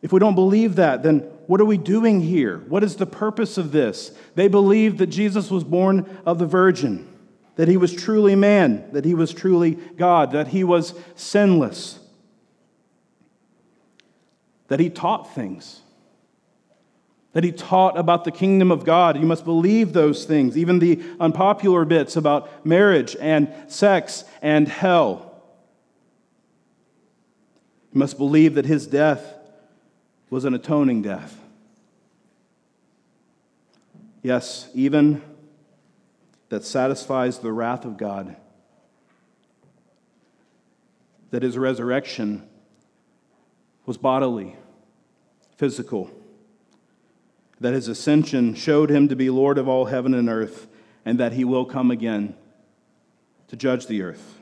If 0.00 0.12
we 0.12 0.20
don't 0.20 0.34
believe 0.34 0.76
that, 0.76 1.02
then 1.02 1.20
what 1.46 1.60
are 1.60 1.66
we 1.66 1.76
doing 1.76 2.22
here? 2.22 2.58
What 2.68 2.82
is 2.82 2.96
the 2.96 3.06
purpose 3.06 3.58
of 3.58 3.70
this? 3.70 4.16
They 4.34 4.48
believed 4.48 4.98
that 4.98 5.08
Jesus 5.08 5.50
was 5.50 5.62
born 5.62 6.18
of 6.24 6.38
the 6.38 6.46
Virgin, 6.46 7.06
that 7.56 7.68
he 7.68 7.76
was 7.76 7.92
truly 7.92 8.34
man, 8.34 8.90
that 8.92 9.04
he 9.04 9.14
was 9.14 9.32
truly 9.34 9.72
God, 9.72 10.32
that 10.32 10.48
he 10.48 10.64
was 10.64 10.94
sinless, 11.16 11.98
that 14.68 14.80
he 14.80 14.88
taught 14.88 15.34
things 15.34 15.82
that 17.34 17.44
he 17.44 17.52
taught 17.52 17.98
about 17.98 18.24
the 18.24 18.30
kingdom 18.30 18.70
of 18.70 18.84
God. 18.84 19.18
You 19.18 19.26
must 19.26 19.44
believe 19.44 19.92
those 19.92 20.24
things, 20.24 20.56
even 20.56 20.78
the 20.78 21.02
unpopular 21.20 21.84
bits 21.84 22.16
about 22.16 22.64
marriage 22.64 23.16
and 23.20 23.52
sex 23.66 24.24
and 24.40 24.68
hell. 24.68 25.32
You 27.92 27.98
must 27.98 28.18
believe 28.18 28.54
that 28.54 28.66
his 28.66 28.86
death 28.86 29.34
was 30.30 30.44
an 30.44 30.54
atoning 30.54 31.02
death. 31.02 31.36
Yes, 34.22 34.68
even 34.72 35.20
that 36.50 36.64
satisfies 36.64 37.40
the 37.40 37.52
wrath 37.52 37.84
of 37.84 37.96
God. 37.96 38.36
That 41.30 41.42
his 41.42 41.58
resurrection 41.58 42.48
was 43.86 43.98
bodily, 43.98 44.54
physical 45.56 46.12
that 47.64 47.72
his 47.72 47.88
ascension 47.88 48.54
showed 48.54 48.90
him 48.90 49.08
to 49.08 49.16
be 49.16 49.30
Lord 49.30 49.56
of 49.56 49.66
all 49.66 49.86
heaven 49.86 50.12
and 50.12 50.28
earth, 50.28 50.66
and 51.06 51.18
that 51.18 51.32
he 51.32 51.46
will 51.46 51.64
come 51.64 51.90
again 51.90 52.34
to 53.48 53.56
judge 53.56 53.86
the 53.86 54.02
earth. 54.02 54.38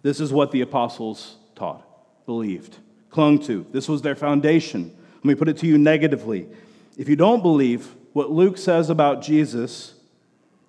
This 0.00 0.18
is 0.18 0.32
what 0.32 0.50
the 0.50 0.62
apostles 0.62 1.36
taught, 1.54 1.86
believed, 2.24 2.78
clung 3.10 3.38
to. 3.40 3.66
This 3.70 3.86
was 3.86 4.00
their 4.00 4.14
foundation. 4.14 4.96
Let 5.16 5.24
me 5.26 5.34
put 5.34 5.50
it 5.50 5.58
to 5.58 5.66
you 5.66 5.76
negatively. 5.76 6.48
If 6.96 7.06
you 7.06 7.16
don't 7.16 7.42
believe 7.42 7.94
what 8.14 8.30
Luke 8.30 8.56
says 8.56 8.88
about 8.88 9.20
Jesus, 9.20 9.92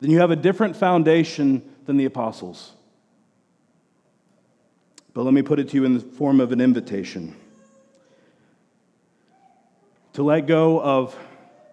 then 0.02 0.12
you 0.12 0.20
have 0.20 0.32
a 0.32 0.36
different 0.36 0.76
foundation 0.76 1.64
than 1.86 1.96
the 1.96 2.04
apostles. 2.04 2.74
But 5.14 5.24
let 5.24 5.34
me 5.34 5.44
put 5.44 5.60
it 5.60 5.70
to 5.70 5.78
you 5.78 5.86
in 5.86 5.94
the 5.94 6.02
form 6.02 6.42
of 6.42 6.52
an 6.52 6.60
invitation 6.60 7.38
to 10.14 10.24
let 10.24 10.48
go 10.48 10.82
of 10.82 11.16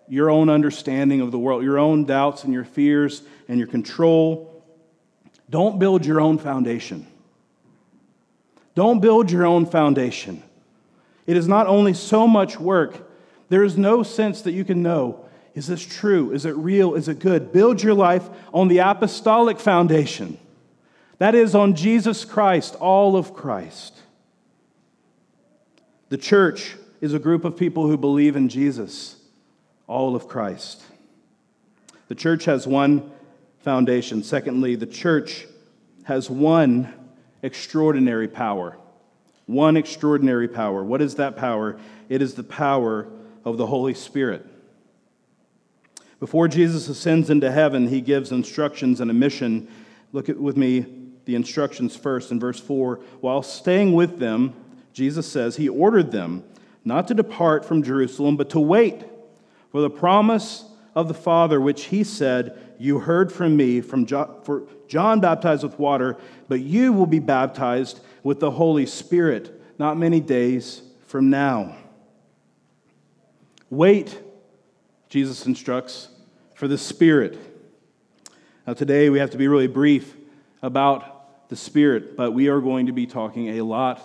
your 0.08 0.30
own 0.30 0.48
understanding 0.48 1.20
of 1.20 1.32
the 1.32 1.38
world, 1.38 1.64
your 1.64 1.78
own 1.78 2.04
doubts 2.04 2.44
and 2.44 2.52
your 2.52 2.64
fears 2.64 3.22
and 3.48 3.58
your 3.58 3.68
control. 3.68 4.64
Don't 5.50 5.78
build 5.78 6.04
your 6.04 6.20
own 6.20 6.38
foundation. 6.38 7.06
Don't 8.74 9.00
build 9.00 9.30
your 9.30 9.46
own 9.46 9.66
foundation. 9.66 10.42
It 11.26 11.36
is 11.36 11.48
not 11.48 11.66
only 11.66 11.94
so 11.94 12.28
much 12.28 12.60
work, 12.60 13.10
there 13.48 13.64
is 13.64 13.76
no 13.76 14.02
sense 14.02 14.42
that 14.42 14.52
you 14.52 14.64
can 14.64 14.82
know 14.82 15.22
is 15.56 15.66
this 15.66 15.84
true? 15.84 16.32
Is 16.32 16.44
it 16.44 16.54
real? 16.54 16.94
Is 16.94 17.08
it 17.08 17.18
good? 17.18 17.50
Build 17.50 17.82
your 17.82 17.94
life 17.94 18.28
on 18.52 18.68
the 18.68 18.78
apostolic 18.78 19.58
foundation. 19.58 20.36
That 21.16 21.34
is 21.34 21.54
on 21.54 21.74
Jesus 21.74 22.26
Christ, 22.26 22.74
all 22.74 23.16
of 23.16 23.32
Christ. 23.32 23.98
The 26.10 26.18
church 26.18 26.76
is 27.00 27.14
a 27.14 27.18
group 27.18 27.44
of 27.44 27.56
people 27.56 27.86
who 27.86 27.96
believe 27.96 28.36
in 28.36 28.48
Jesus, 28.48 29.16
all 29.86 30.16
of 30.16 30.28
Christ. 30.28 30.82
The 32.08 32.14
church 32.14 32.44
has 32.44 32.66
one 32.66 33.10
foundation. 33.60 34.22
Secondly, 34.22 34.76
the 34.76 34.86
church 34.86 35.46
has 36.04 36.30
one 36.30 36.92
extraordinary 37.42 38.28
power. 38.28 38.76
One 39.46 39.76
extraordinary 39.76 40.48
power. 40.48 40.84
What 40.84 41.02
is 41.02 41.16
that 41.16 41.36
power? 41.36 41.78
It 42.08 42.22
is 42.22 42.34
the 42.34 42.44
power 42.44 43.08
of 43.44 43.58
the 43.58 43.66
Holy 43.66 43.94
Spirit. 43.94 44.46
Before 46.18 46.48
Jesus 46.48 46.88
ascends 46.88 47.28
into 47.28 47.50
heaven, 47.50 47.88
he 47.88 48.00
gives 48.00 48.32
instructions 48.32 49.00
and 49.00 49.10
a 49.10 49.14
mission. 49.14 49.68
Look 50.12 50.28
at 50.28 50.38
with 50.38 50.56
me 50.56 50.86
the 51.26 51.34
instructions 51.34 51.94
first 51.94 52.30
in 52.30 52.40
verse 52.40 52.58
4. 52.58 53.00
While 53.20 53.42
staying 53.42 53.92
with 53.92 54.18
them, 54.18 54.54
Jesus 54.92 55.30
says, 55.30 55.56
He 55.56 55.68
ordered 55.68 56.10
them 56.10 56.42
not 56.86 57.08
to 57.08 57.14
depart 57.14 57.64
from 57.64 57.82
Jerusalem, 57.82 58.36
but 58.36 58.48
to 58.50 58.60
wait 58.60 59.04
for 59.72 59.80
the 59.80 59.90
promise 59.90 60.64
of 60.94 61.08
the 61.08 61.14
Father, 61.14 61.60
which 61.60 61.86
he 61.86 62.04
said, 62.04 62.56
You 62.78 63.00
heard 63.00 63.32
from 63.32 63.56
me, 63.56 63.80
from 63.80 64.06
John, 64.06 64.40
for 64.44 64.62
John 64.86 65.20
baptized 65.20 65.64
with 65.64 65.78
water, 65.80 66.16
but 66.48 66.60
you 66.60 66.92
will 66.92 67.06
be 67.06 67.18
baptized 67.18 68.00
with 68.22 68.38
the 68.38 68.52
Holy 68.52 68.86
Spirit 68.86 69.52
not 69.78 69.98
many 69.98 70.20
days 70.20 70.80
from 71.06 71.28
now. 71.28 71.76
Wait, 73.68 74.18
Jesus 75.08 75.44
instructs, 75.44 76.08
for 76.54 76.68
the 76.68 76.78
Spirit. 76.78 77.36
Now, 78.64 78.74
today 78.74 79.10
we 79.10 79.18
have 79.18 79.30
to 79.30 79.38
be 79.38 79.48
really 79.48 79.66
brief 79.66 80.16
about 80.62 81.48
the 81.48 81.56
Spirit, 81.56 82.16
but 82.16 82.30
we 82.30 82.46
are 82.46 82.60
going 82.60 82.86
to 82.86 82.92
be 82.92 83.06
talking 83.06 83.58
a 83.58 83.62
lot 83.62 84.00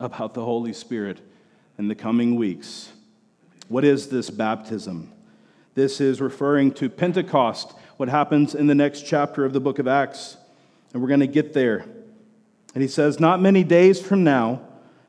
about 0.00 0.32
the 0.32 0.44
Holy 0.44 0.72
Spirit 0.72 1.20
in 1.78 1.88
the 1.88 1.94
coming 1.94 2.36
weeks. 2.36 2.92
What 3.68 3.84
is 3.84 4.08
this 4.08 4.30
baptism? 4.30 5.12
This 5.74 6.00
is 6.00 6.20
referring 6.20 6.72
to 6.74 6.90
Pentecost, 6.90 7.72
what 7.96 8.08
happens 8.08 8.54
in 8.54 8.66
the 8.66 8.74
next 8.74 9.06
chapter 9.06 9.44
of 9.44 9.52
the 9.52 9.60
book 9.60 9.78
of 9.78 9.88
Acts. 9.88 10.36
And 10.92 11.00
we're 11.00 11.08
going 11.08 11.20
to 11.20 11.26
get 11.26 11.54
there. 11.54 11.84
And 12.74 12.82
he 12.82 12.88
says, 12.88 13.18
Not 13.18 13.40
many 13.40 13.64
days 13.64 14.00
from 14.00 14.24
now, 14.24 14.60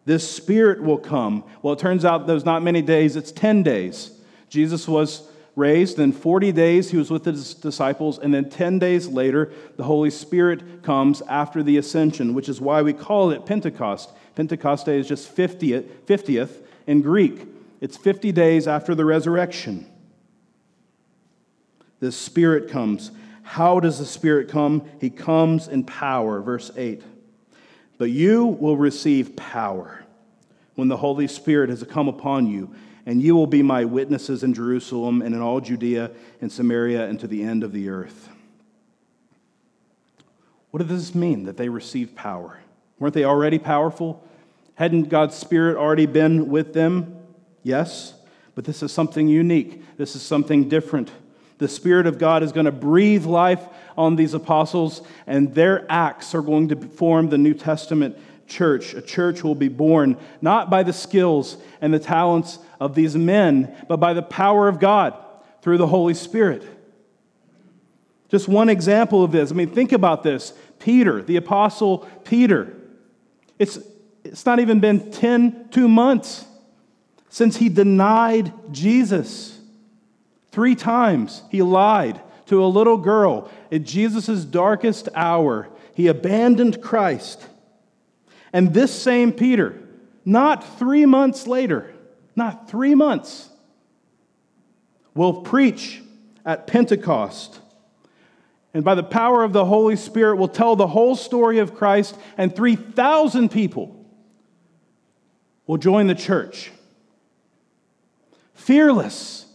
this 0.05 0.29
Spirit 0.29 0.81
will 0.81 0.97
come. 0.97 1.43
Well, 1.61 1.73
it 1.73 1.79
turns 1.79 2.05
out 2.05 2.27
those 2.27 2.45
not 2.45 2.63
many 2.63 2.81
days, 2.81 3.15
it's 3.15 3.31
10 3.31 3.63
days. 3.63 4.11
Jesus 4.49 4.87
was 4.87 5.29
raised, 5.55 5.97
then 5.97 6.11
40 6.11 6.51
days 6.51 6.91
he 6.91 6.97
was 6.97 7.11
with 7.11 7.25
his 7.25 7.53
disciples, 7.53 8.17
and 8.17 8.33
then 8.33 8.49
10 8.49 8.79
days 8.79 9.07
later, 9.07 9.51
the 9.77 9.83
Holy 9.83 10.09
Spirit 10.09 10.83
comes 10.83 11.21
after 11.23 11.61
the 11.63 11.77
ascension, 11.77 12.33
which 12.33 12.49
is 12.49 12.59
why 12.59 12.81
we 12.81 12.93
call 12.93 13.31
it 13.31 13.45
Pentecost. 13.45 14.11
Pentecost 14.35 14.85
Day 14.85 14.97
is 14.97 15.07
just 15.07 15.35
50th, 15.35 15.85
50th 16.05 16.63
in 16.87 17.01
Greek. 17.01 17.47
It's 17.81 17.97
50 17.97 18.31
days 18.31 18.67
after 18.67 18.95
the 18.95 19.05
resurrection. 19.05 19.85
The 21.99 22.11
Spirit 22.11 22.69
comes. 22.69 23.11
How 23.43 23.79
does 23.79 23.99
the 23.99 24.05
Spirit 24.05 24.49
come? 24.49 24.87
He 24.99 25.09
comes 25.09 25.67
in 25.67 25.83
power, 25.83 26.41
verse 26.41 26.71
8. 26.75 27.01
But 27.97 28.09
you 28.09 28.45
will 28.45 28.77
receive 28.77 29.35
power 29.35 30.03
when 30.75 30.87
the 30.87 30.97
Holy 30.97 31.27
Spirit 31.27 31.69
has 31.69 31.83
come 31.83 32.07
upon 32.07 32.47
you, 32.47 32.73
and 33.05 33.21
you 33.21 33.35
will 33.35 33.47
be 33.47 33.61
my 33.61 33.85
witnesses 33.85 34.43
in 34.43 34.53
Jerusalem 34.53 35.21
and 35.21 35.35
in 35.35 35.41
all 35.41 35.61
Judea 35.61 36.11
and 36.41 36.51
Samaria 36.51 37.07
and 37.07 37.19
to 37.19 37.27
the 37.27 37.43
end 37.43 37.63
of 37.63 37.71
the 37.71 37.89
earth. 37.89 38.29
What 40.71 40.79
does 40.79 40.89
this 40.89 41.13
mean 41.13 41.43
that 41.43 41.57
they 41.57 41.69
receive 41.69 42.15
power? 42.15 42.62
Weren't 43.03 43.15
they 43.15 43.25
already 43.25 43.59
powerful? 43.59 44.25
Hadn't 44.75 45.09
God's 45.09 45.35
Spirit 45.35 45.75
already 45.75 46.05
been 46.05 46.47
with 46.47 46.71
them? 46.71 47.17
Yes. 47.61 48.13
But 48.55 48.63
this 48.63 48.81
is 48.81 48.93
something 48.93 49.27
unique. 49.27 49.97
This 49.97 50.15
is 50.15 50.21
something 50.21 50.69
different. 50.69 51.11
The 51.57 51.67
Spirit 51.67 52.07
of 52.07 52.17
God 52.17 52.43
is 52.43 52.53
going 52.53 52.65
to 52.65 52.71
breathe 52.71 53.25
life 53.25 53.59
on 53.97 54.15
these 54.15 54.33
apostles, 54.33 55.01
and 55.27 55.53
their 55.53 55.85
acts 55.91 56.33
are 56.33 56.41
going 56.41 56.69
to 56.69 56.77
form 56.77 57.27
the 57.27 57.37
New 57.37 57.53
Testament 57.53 58.17
church. 58.47 58.93
A 58.93 59.01
church 59.01 59.43
will 59.43 59.53
be 59.53 59.67
born 59.67 60.15
not 60.41 60.69
by 60.69 60.83
the 60.83 60.93
skills 60.93 61.57
and 61.81 61.93
the 61.93 61.99
talents 61.99 62.57
of 62.79 62.95
these 62.95 63.17
men, 63.17 63.75
but 63.89 63.97
by 63.97 64.13
the 64.13 64.23
power 64.23 64.69
of 64.69 64.79
God 64.79 65.13
through 65.61 65.77
the 65.77 65.87
Holy 65.87 66.13
Spirit. 66.13 66.63
Just 68.29 68.47
one 68.47 68.69
example 68.69 69.25
of 69.25 69.33
this. 69.33 69.51
I 69.51 69.55
mean, 69.55 69.71
think 69.71 69.91
about 69.91 70.23
this. 70.23 70.53
Peter, 70.79 71.21
the 71.21 71.35
apostle 71.35 72.07
Peter. 72.23 72.77
It's, 73.63 73.79
it's 74.25 74.45
not 74.45 74.59
even 74.59 74.81
been 74.81 75.09
10, 75.09 75.69
two 75.71 75.87
months 75.87 76.45
since 77.29 77.55
he 77.55 77.69
denied 77.69 78.51
Jesus. 78.73 79.57
Three 80.51 80.75
times 80.75 81.43
he 81.49 81.61
lied 81.61 82.21
to 82.47 82.61
a 82.61 82.67
little 82.67 82.97
girl 82.97 83.49
at 83.71 83.83
Jesus' 83.83 84.43
darkest 84.43 85.07
hour. 85.15 85.69
He 85.95 86.07
abandoned 86.07 86.81
Christ. 86.81 87.47
And 88.51 88.73
this 88.73 88.93
same 88.93 89.31
Peter, 89.31 89.79
not 90.25 90.77
three 90.77 91.05
months 91.05 91.47
later, 91.47 91.93
not 92.35 92.69
three 92.69 92.95
months, 92.95 93.47
will 95.15 95.41
preach 95.41 96.01
at 96.45 96.67
Pentecost. 96.67 97.61
And 98.73 98.83
by 98.83 98.95
the 98.95 99.03
power 99.03 99.43
of 99.43 99.53
the 99.53 99.65
Holy 99.65 99.95
Spirit, 99.95 100.37
will 100.37 100.47
tell 100.47 100.75
the 100.75 100.87
whole 100.87 101.15
story 101.15 101.59
of 101.59 101.75
Christ, 101.75 102.17
and 102.37 102.55
3,000 102.55 103.49
people 103.49 103.95
will 105.67 105.77
join 105.77 106.07
the 106.07 106.15
church. 106.15 106.71
Fearless. 108.55 109.45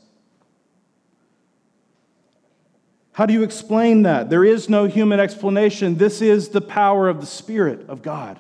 How 3.13 3.27
do 3.27 3.33
you 3.33 3.43
explain 3.43 4.03
that? 4.03 4.31
There 4.31 4.45
is 4.45 4.69
no 4.69 4.85
human 4.85 5.19
explanation. 5.19 5.97
This 5.97 6.23
is 6.23 6.51
the 6.51 6.61
power 6.61 7.09
of 7.09 7.21
the 7.21 7.27
Spirit 7.27 7.89
of 7.89 8.03
God. 8.03 8.39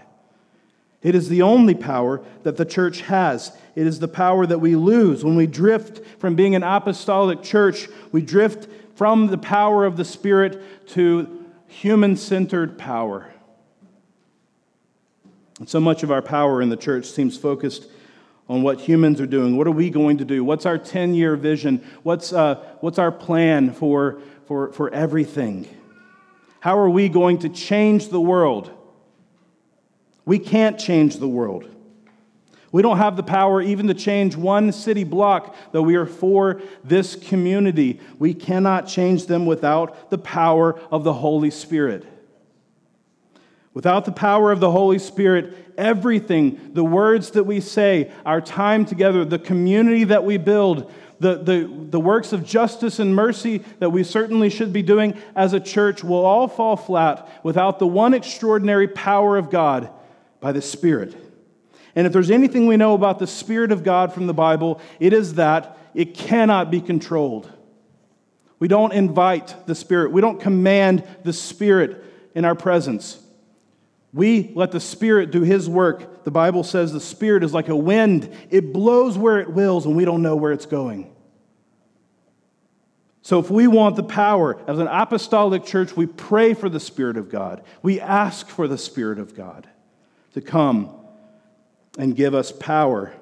It 1.03 1.14
is 1.14 1.29
the 1.29 1.43
only 1.43 1.75
power 1.75 2.23
that 2.43 2.57
the 2.57 2.64
church 2.64 3.01
has. 3.03 3.51
It 3.75 3.87
is 3.87 3.99
the 3.99 4.09
power 4.09 4.47
that 4.47 4.59
we 4.59 4.77
lose 4.77 5.25
when 5.25 5.37
we 5.37 5.47
drift 5.47 6.05
from 6.21 6.37
being 6.37 6.55
an 6.55 6.62
apostolic 6.62 7.43
church. 7.43 7.88
We 8.12 8.21
drift 8.21 8.69
from 8.98 9.28
the 9.28 9.38
power 9.38 9.84
of 9.84 9.96
the 9.96 10.04
Spirit 10.04 10.88
to 10.88 11.46
human 11.68 12.16
centered 12.16 12.76
power. 12.76 13.32
And 15.61 15.68
so 15.68 15.78
much 15.78 16.02
of 16.02 16.11
our 16.11 16.20
power 16.20 16.61
in 16.61 16.68
the 16.68 16.76
church 16.76 17.06
seems 17.06 17.37
focused 17.37 17.87
on 18.48 18.62
what 18.62 18.80
humans 18.80 19.20
are 19.20 19.26
doing. 19.26 19.56
What 19.56 19.68
are 19.68 19.72
we 19.72 19.88
going 19.88 20.18
to 20.18 20.24
do? 20.24 20.42
What's 20.42 20.66
our 20.66 20.76
10 20.76 21.14
year 21.14 21.37
vision? 21.37 21.87
What's, 22.02 22.32
uh, 22.32 22.56
what's 22.80 22.98
our 22.98 23.12
plan 23.12 23.72
for, 23.72 24.20
for, 24.48 24.72
for 24.72 24.92
everything? 24.92 25.68
How 26.58 26.76
are 26.76 26.90
we 26.90 27.08
going 27.08 27.38
to 27.38 27.48
change 27.48 28.08
the 28.08 28.20
world? 28.20 28.68
We 30.24 30.40
can't 30.40 30.76
change 30.76 31.18
the 31.18 31.28
world. 31.28 31.72
We 32.70 32.83
don't 32.83 32.98
have 32.98 33.16
the 33.16 33.22
power 33.22 33.62
even 33.62 33.87
to 33.87 33.94
change 33.94 34.37
one 34.37 34.72
city 34.72 35.04
block, 35.04 35.57
though 35.72 35.83
we 35.83 35.96
are 35.96 36.07
for 36.07 36.61
this 36.85 37.16
community. 37.16 38.00
We 38.18 38.35
cannot 38.35 38.87
change 38.87 39.26
them 39.26 39.46
without 39.46 40.11
the 40.11 40.18
power 40.18 40.78
of 40.90 41.02
the 41.02 41.14
Holy 41.14 41.50
Spirit. 41.50 42.04
Without 43.72 44.04
the 44.04 44.12
power 44.12 44.52
of 44.52 44.61
the 44.61 44.70
Holy 44.70 44.98
Spirit, 44.98 45.74
everything, 45.78 46.72
the 46.74 46.85
words 46.85 47.31
that 47.31 47.44
we 47.44 47.61
say, 47.61 48.11
our 48.26 48.40
time 48.40 48.85
together, 48.85 49.24
the 49.24 49.38
community 49.38 50.04
that 50.04 50.24
we 50.24 50.37
build, 50.37 50.90
the, 51.20 51.37
the, 51.37 51.87
the 51.90 52.00
works 52.00 52.33
of 52.33 52.44
justice 52.44 52.98
and 52.98 53.14
mercy 53.14 53.64
that 53.78 53.90
we 53.90 54.04
certainly 54.04 54.50
should 54.50 54.72
be 54.72 54.83
doing 54.83 55.16
as 55.35 55.52
a 55.52 55.61
church 55.61 56.04
will 56.04 56.24
all 56.24 56.48
fall 56.48 56.76
flat 56.76 57.28
without 57.42 57.78
the 57.78 57.87
one 57.87 58.14
extraordinary 58.14 58.88
power 58.88 59.38
of 59.38 59.50
God 59.50 59.90
by 60.40 60.52
the 60.52 60.62
Spirit. 60.62 61.28
And 61.98 62.06
if 62.06 62.12
there's 62.12 62.30
anything 62.30 62.68
we 62.68 62.76
know 62.76 62.94
about 62.94 63.18
the 63.18 63.26
Spirit 63.26 63.72
of 63.72 63.82
God 63.82 64.12
from 64.12 64.28
the 64.28 64.32
Bible, 64.32 64.80
it 65.00 65.12
is 65.12 65.34
that 65.34 65.76
it 65.94 66.14
cannot 66.14 66.70
be 66.70 66.80
controlled. 66.80 67.52
We 68.61 68.68
don't 68.68 68.92
invite 68.92 69.66
the 69.66 69.74
Spirit, 69.74 70.12
we 70.12 70.20
don't 70.20 70.40
command 70.40 71.02
the 71.24 71.32
Spirit 71.32 72.04
in 72.37 72.44
our 72.44 72.54
presence. 72.54 73.20
We 74.12 74.52
let 74.54 74.70
the 74.70 74.78
Spirit 74.78 75.32
do 75.32 75.42
His 75.42 75.68
work. 75.68 76.22
The 76.22 76.30
Bible 76.30 76.62
says 76.62 76.92
the 76.92 77.00
Spirit 77.00 77.42
is 77.42 77.52
like 77.52 77.68
a 77.68 77.74
wind, 77.74 78.32
it 78.48 78.72
blows 78.72 79.18
where 79.18 79.40
it 79.40 79.50
wills, 79.50 79.84
and 79.84 79.96
we 79.96 80.04
don't 80.04 80.22
know 80.22 80.37
where 80.37 80.52
it's 80.52 80.66
going. 80.66 81.12
So, 83.22 83.40
if 83.40 83.50
we 83.50 83.66
want 83.66 83.96
the 83.96 84.04
power, 84.04 84.56
as 84.68 84.78
an 84.78 84.87
apostolic 84.87 85.64
church, 85.64 85.96
we 85.96 86.06
pray 86.06 86.54
for 86.54 86.68
the 86.68 86.78
Spirit 86.78 87.16
of 87.16 87.28
God. 87.28 87.64
We 87.82 88.00
ask 88.00 88.48
for 88.48 88.68
the 88.68 88.78
Spirit 88.78 89.18
of 89.18 89.34
God 89.34 89.68
to 90.34 90.40
come 90.40 90.94
and 91.98 92.14
give 92.14 92.34
us 92.34 92.52
power 92.52 93.12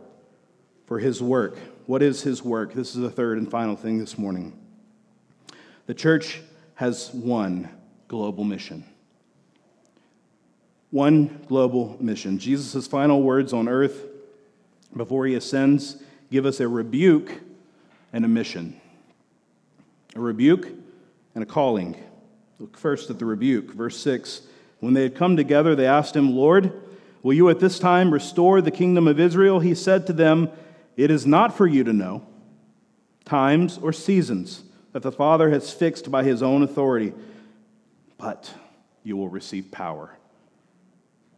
for 0.84 1.00
his 1.00 1.22
work. 1.22 1.58
What 1.86 2.02
is 2.02 2.22
his 2.22 2.42
work? 2.42 2.74
This 2.74 2.94
is 2.94 3.00
the 3.00 3.10
third 3.10 3.38
and 3.38 3.50
final 3.50 3.74
thing 3.74 3.98
this 3.98 4.18
morning. 4.18 4.56
The 5.86 5.94
church 5.94 6.42
has 6.74 7.12
one 7.12 7.70
global 8.06 8.44
mission. 8.44 8.84
One 10.90 11.42
global 11.48 11.96
mission. 12.00 12.38
Jesus' 12.38 12.86
final 12.86 13.22
words 13.22 13.52
on 13.52 13.68
earth 13.68 14.04
before 14.94 15.26
he 15.26 15.34
ascends 15.34 16.02
give 16.30 16.44
us 16.44 16.60
a 16.60 16.68
rebuke 16.68 17.40
and 18.12 18.24
a 18.24 18.28
mission. 18.28 18.78
A 20.14 20.20
rebuke 20.20 20.68
and 21.34 21.42
a 21.42 21.46
calling. 21.46 21.96
Look 22.58 22.76
first 22.76 23.10
at 23.10 23.18
the 23.18 23.24
rebuke. 23.24 23.72
Verse 23.72 23.98
6 23.98 24.42
When 24.80 24.94
they 24.94 25.02
had 25.02 25.14
come 25.14 25.36
together, 25.36 25.74
they 25.74 25.86
asked 25.86 26.14
him, 26.14 26.34
Lord, 26.34 26.72
Will 27.26 27.34
you 27.34 27.48
at 27.48 27.58
this 27.58 27.80
time 27.80 28.12
restore 28.12 28.60
the 28.60 28.70
kingdom 28.70 29.08
of 29.08 29.18
Israel? 29.18 29.58
He 29.58 29.74
said 29.74 30.06
to 30.06 30.12
them, 30.12 30.48
It 30.96 31.10
is 31.10 31.26
not 31.26 31.56
for 31.56 31.66
you 31.66 31.82
to 31.82 31.92
know 31.92 32.24
times 33.24 33.78
or 33.78 33.92
seasons 33.92 34.62
that 34.92 35.02
the 35.02 35.10
Father 35.10 35.50
has 35.50 35.72
fixed 35.72 36.08
by 36.08 36.22
his 36.22 36.40
own 36.40 36.62
authority, 36.62 37.12
but 38.16 38.54
you 39.02 39.16
will 39.16 39.28
receive 39.28 39.72
power. 39.72 40.16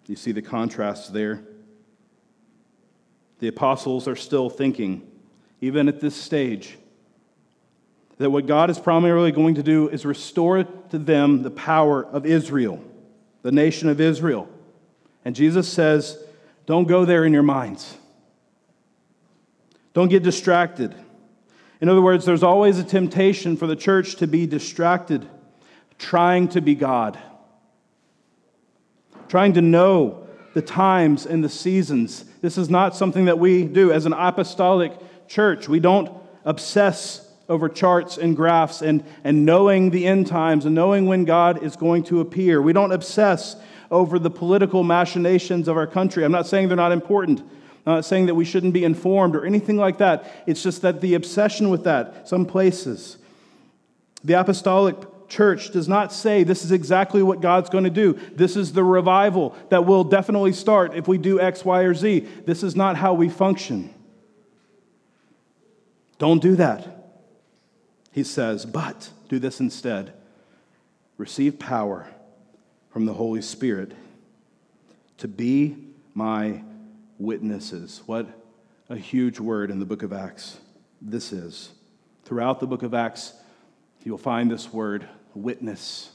You 0.07 0.15
see 0.15 0.31
the 0.31 0.43
contrast 0.43 1.15
there? 1.15 1.41
The 3.39 3.49
apostles 3.49 4.07
are 4.07 4.15
still 4.15 4.51
thinking, 4.51 5.11
even 5.63 5.89
at 5.89 6.03
this 6.03 6.15
stage, 6.15 6.77
that 8.19 8.29
what 8.29 8.47
God 8.47 8.69
is 8.69 8.79
primarily 8.79 9.33
going 9.33 9.55
to 9.55 9.63
do 9.63 9.89
is 9.89 10.05
restore 10.05 10.65
to 10.65 10.99
them 10.99 11.45
the 11.45 11.51
power 11.51 12.05
of 12.05 12.27
Israel, 12.27 12.79
the 13.41 13.53
nation 13.53 13.89
of 13.89 14.03
Israel. 14.03 14.51
And 15.29 15.37
Jesus 15.37 15.71
says, 15.71 16.19
don't 16.65 16.89
go 16.89 17.05
there 17.05 17.23
in 17.27 17.35
your 17.35 17.43
minds. 17.43 17.99
Don't 19.93 20.09
get 20.09 20.23
distracted. 20.23 20.95
In 21.83 21.91
other 21.91 22.01
words, 22.01 22.25
there's 22.25 22.43
always 22.43 22.79
a 22.79 22.83
temptation 22.83 23.55
for 23.59 23.67
the 23.67 23.77
church 23.77 24.17
to 24.17 24.27
be 24.27 24.47
distracted, 24.47 25.29
trying 25.99 26.49
to 26.49 26.63
be 26.63 26.75
God, 26.75 27.19
trying 29.29 29.53
to 29.53 29.61
know 29.61 30.27
the 30.55 30.63
times 30.63 31.27
and 31.27 31.45
the 31.45 31.51
seasons. 31.51 32.25
This 32.41 32.57
is 32.57 32.71
not 32.71 32.97
something 32.97 33.27
that 33.27 33.39
we 33.39 33.65
do 33.65 33.93
as 33.93 34.07
an 34.07 34.15
apostolic 34.15 34.95
church. 35.29 35.69
We 35.69 35.79
don't 35.79 36.11
obsess 36.47 37.31
over 37.51 37.69
charts 37.69 38.17
and 38.17 38.35
graphs 38.35 38.81
and, 38.81 39.05
and 39.25 39.45
knowing 39.45 39.91
the 39.91 40.07
end 40.07 40.27
times 40.27 40.65
and 40.65 40.75
knowing 40.75 41.05
when 41.05 41.27
God 41.27 41.63
is 41.63 41.77
going 41.77 42.05
to 42.05 42.21
appear. 42.21 42.63
We 42.63 42.73
don't 42.73 42.93
obsess 42.93 43.57
over 43.91 44.19
the 44.19 44.31
political 44.31 44.83
machinations 44.83 45.69
of 45.69 45.77
our 45.77 45.87
country. 45.87 46.25
I'm 46.25 46.33
not 46.33 46.47
saying 46.47 46.69
they're 46.69 46.77
not 46.77 46.93
important. 46.93 47.41
I'm 47.41 47.95
not 47.95 48.05
saying 48.05 48.27
that 48.27 48.35
we 48.35 48.45
shouldn't 48.45 48.75
be 48.75 48.85
informed 48.85 49.35
or 49.35 49.45
anything 49.45 49.77
like 49.77 49.99
that. 49.99 50.45
It's 50.47 50.63
just 50.63 50.83
that 50.83 51.01
the 51.01 51.15
obsession 51.15 51.71
with 51.71 51.85
that, 51.85 52.29
some 52.29 52.45
places, 52.45 53.17
the 54.23 54.35
apostolic 54.35 54.97
church 55.29 55.71
does 55.71 55.89
not 55.89 56.13
say 56.13 56.43
this 56.43 56.65
is 56.65 56.73
exactly 56.73 57.23
what 57.23 57.41
God's 57.41 57.71
going 57.71 57.85
to 57.85 57.91
do. 57.91 58.19
This 58.35 58.57
is 58.57 58.73
the 58.73 58.85
revival 58.85 59.57
that 59.71 59.87
will 59.87 60.05
definitely 60.05 60.53
start 60.53 60.95
if 60.95 61.09
we 61.09 61.19
do 61.19 61.41
X, 61.41 61.65
Y, 61.65 61.83
or 61.83 61.95
Z. 61.95 62.21
This 62.47 62.63
is 62.63 62.75
not 62.75 62.97
how 62.97 63.15
we 63.15 63.29
function. 63.29 63.95
Don't 66.19 66.43
do 66.43 66.57
that. 66.57 67.13
He 68.13 68.25
says, 68.25 68.67
but 68.67 69.11
do 69.29 69.39
this 69.39 69.61
instead 69.61 70.13
receive 71.17 71.59
power 71.59 72.09
from 72.99 73.07
the 73.07 73.15
Holy 73.15 73.41
Spirit 73.41 73.93
to 75.19 75.29
be 75.29 75.77
my 76.15 76.61
witnesses. 77.17 78.03
What 78.07 78.27
a 78.89 78.97
huge 78.97 79.39
word 79.39 79.71
in 79.71 79.79
the 79.79 79.85
book 79.85 80.03
of 80.03 80.13
Acts 80.13 80.59
this 81.01 81.33
is. 81.33 81.71
Throughout 82.25 82.59
the 82.59 82.67
book 82.67 82.83
of 82.83 82.95
Acts, 82.95 83.35
you'll 84.03 84.19
find 84.19 84.51
this 84.51 84.73
word, 84.73 85.07
witness. 85.33 86.11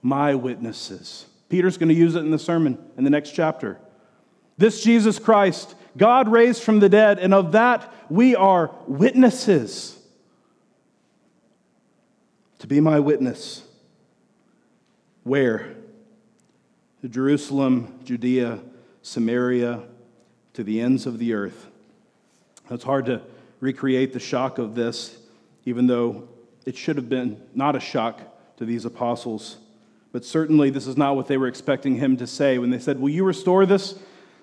My 0.00 0.34
witnesses. 0.34 1.26
Peter's 1.50 1.76
going 1.76 1.90
to 1.90 1.94
use 1.94 2.14
it 2.14 2.20
in 2.20 2.30
the 2.30 2.38
sermon 2.38 2.78
in 2.96 3.04
the 3.04 3.10
next 3.10 3.32
chapter. 3.32 3.78
This 4.56 4.82
Jesus 4.82 5.18
Christ, 5.18 5.74
God 5.98 6.30
raised 6.30 6.62
from 6.62 6.80
the 6.80 6.88
dead, 6.88 7.18
and 7.18 7.34
of 7.34 7.52
that 7.52 7.92
we 8.08 8.34
are 8.34 8.74
witnesses. 8.86 9.98
To 12.60 12.66
be 12.66 12.80
my 12.80 13.00
witness. 13.00 13.64
Where? 15.24 15.76
To 17.00 17.08
Jerusalem, 17.08 18.00
Judea, 18.04 18.60
Samaria, 19.02 19.82
to 20.52 20.64
the 20.64 20.80
ends 20.80 21.06
of 21.06 21.18
the 21.18 21.32
earth. 21.32 21.66
It's 22.70 22.84
hard 22.84 23.06
to 23.06 23.22
recreate 23.60 24.12
the 24.12 24.20
shock 24.20 24.58
of 24.58 24.74
this, 24.74 25.16
even 25.64 25.86
though 25.86 26.28
it 26.66 26.76
should 26.76 26.96
have 26.96 27.08
been 27.08 27.42
not 27.54 27.74
a 27.74 27.80
shock 27.80 28.20
to 28.58 28.64
these 28.64 28.84
apostles. 28.84 29.56
But 30.12 30.24
certainly, 30.24 30.70
this 30.70 30.86
is 30.86 30.96
not 30.96 31.16
what 31.16 31.26
they 31.26 31.36
were 31.36 31.46
expecting 31.46 31.96
him 31.96 32.16
to 32.18 32.26
say 32.26 32.58
when 32.58 32.70
they 32.70 32.78
said, 32.78 33.00
Will 33.00 33.08
you 33.08 33.24
restore 33.24 33.64
this 33.64 33.98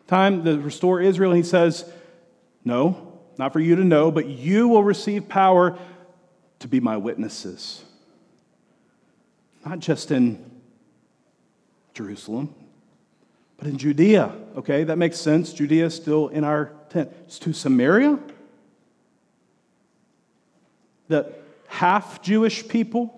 time, 0.08 0.44
to 0.46 0.60
restore 0.60 1.02
Israel? 1.02 1.32
And 1.32 1.44
he 1.44 1.48
says, 1.48 1.92
No, 2.64 3.20
not 3.38 3.54
for 3.54 3.60
you 3.60 3.76
to 3.76 3.84
know, 3.84 4.10
but 4.10 4.26
you 4.26 4.68
will 4.68 4.84
receive 4.84 5.28
power 5.30 5.78
to 6.60 6.68
be 6.68 6.80
my 6.80 6.98
witnesses. 6.98 7.84
not 9.66 9.80
just 9.80 10.10
in 10.10 10.57
Jerusalem, 11.98 12.54
but 13.58 13.68
in 13.68 13.78
Judea. 13.80 14.32
Okay, 14.56 14.84
that 14.84 15.00
makes 15.00 15.18
sense. 15.18 15.52
Judea 15.52 15.88
is 15.88 15.96
still 15.96 16.28
in 16.28 16.44
our 16.44 16.72
tent. 16.90 17.12
It's 17.26 17.40
to 17.40 17.54
Samaria, 17.54 18.20
the 21.08 21.34
half 21.68 22.22
Jewish 22.22 22.68
people, 22.68 23.14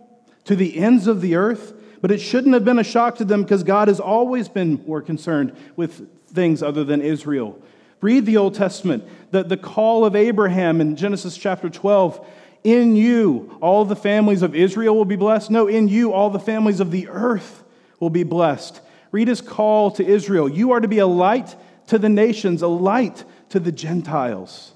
to 0.46 0.56
the 0.56 0.78
ends 0.78 1.08
of 1.08 1.20
the 1.20 1.36
earth. 1.36 1.74
But 2.02 2.12
it 2.12 2.20
shouldn't 2.20 2.54
have 2.54 2.64
been 2.64 2.80
a 2.80 2.84
shock 2.84 3.18
to 3.18 3.26
them 3.26 3.44
because 3.44 3.64
God 3.64 3.90
has 3.90 4.00
always 4.00 4.48
been 4.48 4.82
more 4.88 5.02
concerned 5.02 5.54
with 5.76 6.10
things 6.28 6.64
other 6.64 6.86
than 6.86 7.02
Israel. 7.02 7.62
Read 8.00 8.26
the 8.26 8.38
Old 8.38 8.56
Testament, 8.56 9.04
the, 9.32 9.44
the 9.44 9.58
call 9.58 10.06
of 10.06 10.16
Abraham 10.16 10.80
in 10.80 10.96
Genesis 10.96 11.36
chapter 11.36 11.70
12. 11.70 12.26
In 12.64 12.96
you, 12.96 13.58
all 13.60 13.84
the 13.84 13.98
families 13.98 14.42
of 14.42 14.56
Israel 14.56 14.96
will 14.96 15.04
be 15.04 15.18
blessed. 15.18 15.52
No, 15.52 15.68
in 15.68 15.90
you, 15.90 16.14
all 16.14 16.30
the 16.30 16.40
families 16.40 16.80
of 16.80 16.92
the 16.92 17.10
earth 17.10 17.66
will 18.00 18.10
be 18.10 18.24
blessed. 18.24 18.82
Read 19.12 19.28
his 19.28 19.42
call 19.42 19.92
to 19.92 20.06
Israel. 20.06 20.48
You 20.48 20.72
are 20.72 20.80
to 20.80 20.88
be 20.88 21.00
a 21.00 21.08
light 21.08 21.56
to 21.88 21.98
the 21.98 22.10
nations, 22.10 22.62
a 22.62 22.68
light 22.68 23.24
to 23.50 23.60
the 23.60 23.72
Gentiles. 23.72 24.74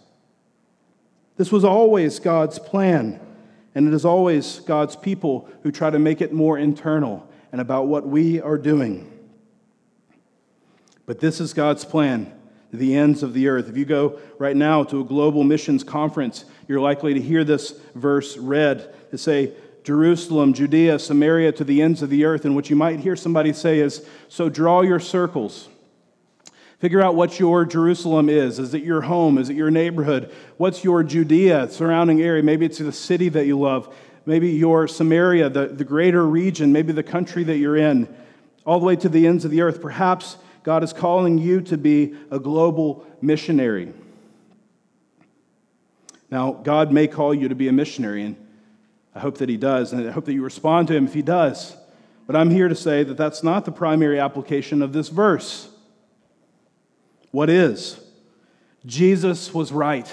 This 1.37 1.51
was 1.51 1.63
always 1.63 2.19
God's 2.19 2.59
plan, 2.59 3.19
and 3.75 3.87
it 3.87 3.93
is 3.93 4.05
always 4.05 4.59
God's 4.59 4.95
people 4.95 5.49
who 5.63 5.71
try 5.71 5.89
to 5.89 5.99
make 5.99 6.21
it 6.21 6.33
more 6.33 6.57
internal 6.57 7.27
and 7.51 7.61
about 7.61 7.87
what 7.87 8.07
we 8.07 8.41
are 8.41 8.57
doing. 8.57 9.09
But 11.05 11.19
this 11.19 11.39
is 11.39 11.53
God's 11.53 11.85
plan 11.85 12.31
to 12.71 12.77
the 12.77 12.95
ends 12.95 13.21
of 13.21 13.33
the 13.33 13.47
earth. 13.47 13.69
If 13.69 13.77
you 13.77 13.85
go 13.85 14.19
right 14.39 14.55
now 14.55 14.83
to 14.85 15.01
a 15.01 15.03
global 15.03 15.43
missions 15.43 15.83
conference, 15.83 16.45
you're 16.67 16.81
likely 16.81 17.13
to 17.13 17.21
hear 17.21 17.43
this 17.43 17.79
verse 17.93 18.37
read 18.37 18.93
to 19.11 19.17
say, 19.17 19.53
Jerusalem, 19.83 20.53
Judea, 20.53 20.99
Samaria, 20.99 21.51
to 21.53 21.63
the 21.63 21.81
ends 21.81 22.01
of 22.01 22.09
the 22.09 22.25
earth. 22.25 22.45
And 22.45 22.55
what 22.55 22.69
you 22.69 22.75
might 22.75 22.99
hear 22.99 23.15
somebody 23.15 23.53
say 23.53 23.79
is, 23.79 24.05
So 24.29 24.49
draw 24.49 24.81
your 24.81 24.99
circles. 24.99 25.69
Figure 26.79 27.01
out 27.01 27.15
what 27.15 27.39
your 27.39 27.63
Jerusalem 27.63 28.27
is. 28.27 28.59
Is 28.59 28.73
it 28.73 28.83
your 28.83 29.01
home? 29.01 29.37
Is 29.37 29.49
it 29.49 29.55
your 29.55 29.71
neighborhood? 29.71 30.33
What's 30.57 30.83
your 30.83 31.01
Judea, 31.01 31.69
surrounding 31.69 32.21
area? 32.21 32.43
Maybe 32.43 32.65
it's 32.65 32.77
the 32.77 32.91
city 32.91 33.29
that 33.29 33.45
you 33.45 33.57
love. 33.57 33.93
Maybe 34.25 34.49
your 34.49 34.87
Samaria, 34.89 35.49
the, 35.49 35.67
the 35.67 35.85
greater 35.85 36.25
region, 36.25 36.73
maybe 36.73 36.91
the 36.91 37.03
country 37.03 37.43
that 37.45 37.57
you're 37.57 37.77
in, 37.77 38.13
all 38.65 38.79
the 38.79 38.85
way 38.85 38.97
to 38.97 39.07
the 39.07 39.27
ends 39.27 39.45
of 39.45 39.51
the 39.51 39.61
earth. 39.61 39.81
Perhaps 39.81 40.37
God 40.63 40.83
is 40.83 40.93
calling 40.93 41.37
you 41.37 41.61
to 41.61 41.77
be 41.77 42.15
a 42.31 42.39
global 42.39 43.05
missionary. 43.21 43.93
Now, 46.29 46.51
God 46.51 46.91
may 46.91 47.07
call 47.07 47.33
you 47.33 47.47
to 47.47 47.55
be 47.55 47.67
a 47.67 47.71
missionary, 47.71 48.23
and 48.23 48.35
I 49.15 49.19
hope 49.19 49.37
that 49.39 49.49
He 49.49 49.57
does, 49.57 49.93
and 49.93 50.07
I 50.07 50.11
hope 50.11 50.25
that 50.25 50.33
you 50.33 50.43
respond 50.43 50.87
to 50.89 50.95
Him 50.95 51.05
if 51.05 51.13
He 51.13 51.21
does. 51.21 51.75
But 52.25 52.35
I'm 52.35 52.49
here 52.49 52.67
to 52.67 52.75
say 52.75 53.03
that 53.03 53.17
that's 53.17 53.43
not 53.43 53.65
the 53.65 53.71
primary 53.71 54.19
application 54.19 54.81
of 54.81 54.93
this 54.93 55.09
verse. 55.09 55.69
What 57.31 57.49
is? 57.49 57.99
Jesus 58.85 59.53
was 59.53 59.71
right. 59.71 60.11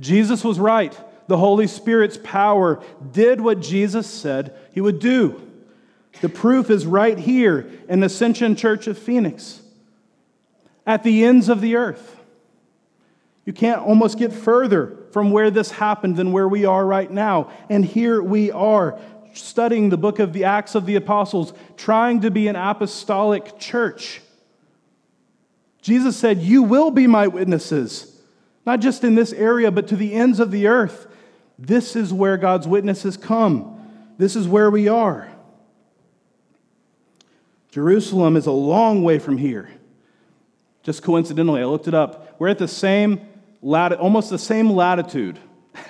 Jesus 0.00 0.44
was 0.44 0.58
right. 0.58 0.96
The 1.28 1.38
Holy 1.38 1.66
Spirit's 1.66 2.18
power 2.22 2.82
did 3.12 3.40
what 3.40 3.60
Jesus 3.60 4.06
said 4.06 4.54
He 4.72 4.80
would 4.80 4.98
do. 4.98 5.42
The 6.20 6.28
proof 6.28 6.70
is 6.70 6.86
right 6.86 7.18
here 7.18 7.68
in 7.88 8.02
Ascension 8.02 8.56
Church 8.56 8.86
of 8.86 8.96
Phoenix, 8.98 9.60
at 10.86 11.02
the 11.02 11.24
ends 11.24 11.48
of 11.48 11.60
the 11.60 11.76
earth. 11.76 12.16
You 13.46 13.52
can't 13.52 13.80
almost 13.80 14.18
get 14.18 14.32
further 14.32 14.98
from 15.12 15.30
where 15.30 15.50
this 15.50 15.70
happened 15.70 16.16
than 16.16 16.32
where 16.32 16.48
we 16.48 16.64
are 16.64 16.84
right 16.84 17.10
now. 17.10 17.50
And 17.70 17.84
here 17.84 18.20
we 18.20 18.50
are, 18.50 18.98
studying 19.32 19.88
the 19.88 19.96
book 19.96 20.18
of 20.18 20.32
the 20.32 20.44
Acts 20.44 20.74
of 20.74 20.84
the 20.84 20.96
Apostles, 20.96 21.54
trying 21.76 22.20
to 22.22 22.30
be 22.30 22.48
an 22.48 22.56
apostolic 22.56 23.58
church. 23.58 24.20
Jesus 25.80 26.16
said, 26.16 26.38
You 26.42 26.64
will 26.64 26.90
be 26.90 27.06
my 27.06 27.28
witnesses, 27.28 28.20
not 28.66 28.80
just 28.80 29.04
in 29.04 29.14
this 29.14 29.32
area, 29.32 29.70
but 29.70 29.86
to 29.88 29.96
the 29.96 30.12
ends 30.12 30.40
of 30.40 30.50
the 30.50 30.66
earth. 30.66 31.06
This 31.56 31.94
is 31.94 32.12
where 32.12 32.36
God's 32.36 32.66
witnesses 32.66 33.16
come. 33.16 33.72
This 34.18 34.34
is 34.34 34.48
where 34.48 34.70
we 34.70 34.88
are. 34.88 35.28
Jerusalem 37.70 38.36
is 38.36 38.46
a 38.46 38.52
long 38.52 39.04
way 39.04 39.20
from 39.20 39.38
here. 39.38 39.70
Just 40.82 41.02
coincidentally, 41.02 41.60
I 41.60 41.66
looked 41.66 41.86
it 41.86 41.94
up. 41.94 42.40
We're 42.40 42.48
at 42.48 42.58
the 42.58 42.68
same 42.68 43.28
almost 43.74 44.30
the 44.30 44.38
same 44.38 44.70
latitude 44.70 45.38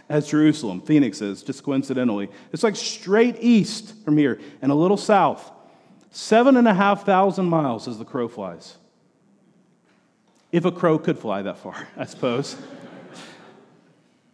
as 0.09 0.29
Jerusalem, 0.29 0.81
Phoenix 0.81 1.21
is, 1.21 1.43
just 1.43 1.62
coincidentally. 1.62 2.31
It's 2.53 2.62
like 2.62 2.77
straight 2.77 3.37
east 3.41 3.95
from 4.05 4.17
here 4.17 4.41
and 4.62 4.73
a 4.73 4.75
little 4.75 4.97
south. 4.97 5.53
Seven 6.11 6.57
and 6.57 6.67
a 6.67 6.75
half 6.75 7.05
thousand 7.05 7.47
miles 7.47 7.87
as 7.87 7.99
the 7.99 8.05
crow 8.05 8.29
flies. 8.29 8.77
If 10.53 10.65
a 10.65 10.73
crow 10.73 10.99
could 10.99 11.19
fly 11.19 11.43
that 11.43 11.59
far, 11.59 11.87
I 11.97 12.07
suppose. 12.07 12.57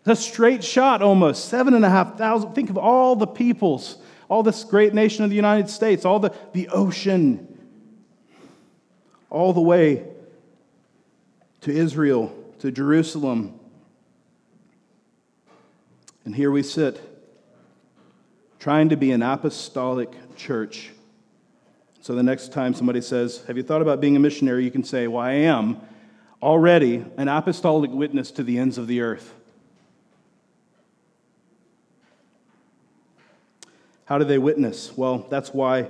It's 0.00 0.20
a 0.20 0.22
straight 0.22 0.62
shot 0.62 1.02
almost, 1.02 1.46
seven 1.46 1.74
and 1.74 1.84
a 1.84 1.90
half 1.90 2.16
thousand. 2.16 2.54
Think 2.54 2.70
of 2.70 2.78
all 2.78 3.16
the 3.16 3.26
peoples, 3.26 3.98
all 4.28 4.42
this 4.42 4.64
great 4.64 4.94
nation 4.94 5.24
of 5.24 5.30
the 5.30 5.36
United 5.36 5.68
States, 5.68 6.04
all 6.04 6.18
the, 6.18 6.32
the 6.52 6.68
ocean, 6.68 7.48
all 9.30 9.52
the 9.52 9.60
way 9.60 10.04
to 11.62 11.72
Israel 11.72 12.36
to 12.62 12.70
Jerusalem. 12.70 13.58
And 16.24 16.32
here 16.32 16.52
we 16.52 16.62
sit, 16.62 17.00
trying 18.60 18.90
to 18.90 18.96
be 18.96 19.10
an 19.10 19.20
apostolic 19.20 20.10
church. 20.36 20.92
So 22.02 22.14
the 22.14 22.22
next 22.22 22.52
time 22.52 22.72
somebody 22.72 23.00
says, 23.00 23.42
Have 23.48 23.56
you 23.56 23.64
thought 23.64 23.82
about 23.82 24.00
being 24.00 24.14
a 24.14 24.20
missionary? 24.20 24.62
you 24.62 24.70
can 24.70 24.84
say, 24.84 25.08
Well, 25.08 25.24
I 25.24 25.32
am 25.32 25.80
already 26.40 27.04
an 27.16 27.26
apostolic 27.26 27.90
witness 27.90 28.30
to 28.30 28.44
the 28.44 28.58
ends 28.58 28.78
of 28.78 28.86
the 28.86 29.00
earth. 29.00 29.34
How 34.04 34.18
do 34.18 34.24
they 34.24 34.38
witness? 34.38 34.96
Well, 34.96 35.26
that's 35.28 35.52
why 35.52 35.88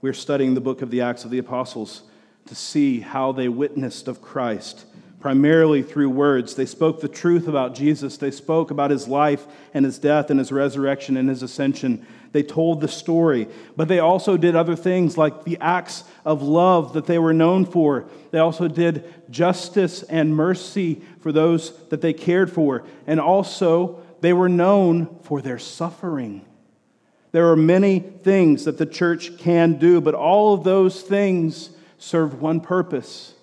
we're 0.00 0.14
studying 0.14 0.54
the 0.54 0.62
book 0.62 0.80
of 0.80 0.90
the 0.90 1.02
Acts 1.02 1.26
of 1.26 1.30
the 1.30 1.38
Apostles 1.38 2.04
to 2.46 2.54
see 2.54 3.00
how 3.00 3.32
they 3.32 3.50
witnessed 3.50 4.08
of 4.08 4.22
Christ 4.22 4.86
primarily 5.24 5.82
through 5.82 6.10
words. 6.10 6.54
They 6.54 6.66
spoke 6.66 7.00
the 7.00 7.08
truth 7.08 7.48
about 7.48 7.74
Jesus. 7.74 8.18
They 8.18 8.30
spoke 8.30 8.70
about 8.70 8.90
his 8.90 9.08
life 9.08 9.46
and 9.72 9.86
his 9.86 9.98
death 9.98 10.28
and 10.28 10.38
his 10.38 10.52
resurrection 10.52 11.16
and 11.16 11.30
his 11.30 11.42
ascension. 11.42 12.06
They 12.32 12.42
told 12.42 12.82
the 12.82 12.88
story, 12.88 13.48
but 13.74 13.88
they 13.88 14.00
also 14.00 14.36
did 14.36 14.54
other 14.54 14.76
things 14.76 15.16
like 15.16 15.44
the 15.44 15.56
acts 15.62 16.04
of 16.26 16.42
love 16.42 16.92
that 16.92 17.06
they 17.06 17.18
were 17.18 17.32
known 17.32 17.64
for. 17.64 18.04
They 18.32 18.38
also 18.38 18.68
did 18.68 19.14
justice 19.30 20.02
and 20.02 20.36
mercy 20.36 21.00
for 21.20 21.32
those 21.32 21.74
that 21.88 22.02
they 22.02 22.12
cared 22.12 22.52
for. 22.52 22.84
And 23.06 23.18
also, 23.18 24.02
they 24.20 24.34
were 24.34 24.50
known 24.50 25.20
for 25.22 25.40
their 25.40 25.58
suffering. 25.58 26.44
There 27.32 27.50
are 27.50 27.56
many 27.56 27.98
things 27.98 28.66
that 28.66 28.76
the 28.76 28.84
church 28.84 29.38
can 29.38 29.78
do, 29.78 30.02
but 30.02 30.14
all 30.14 30.52
of 30.52 30.64
those 30.64 31.00
things 31.00 31.70
serve 31.96 32.42
one 32.42 32.60
purpose 32.60 33.33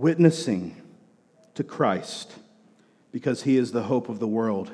witnessing 0.00 0.80
to 1.54 1.62
Christ 1.62 2.32
because 3.12 3.42
he 3.42 3.58
is 3.58 3.70
the 3.70 3.82
hope 3.82 4.08
of 4.08 4.18
the 4.18 4.26
world. 4.26 4.70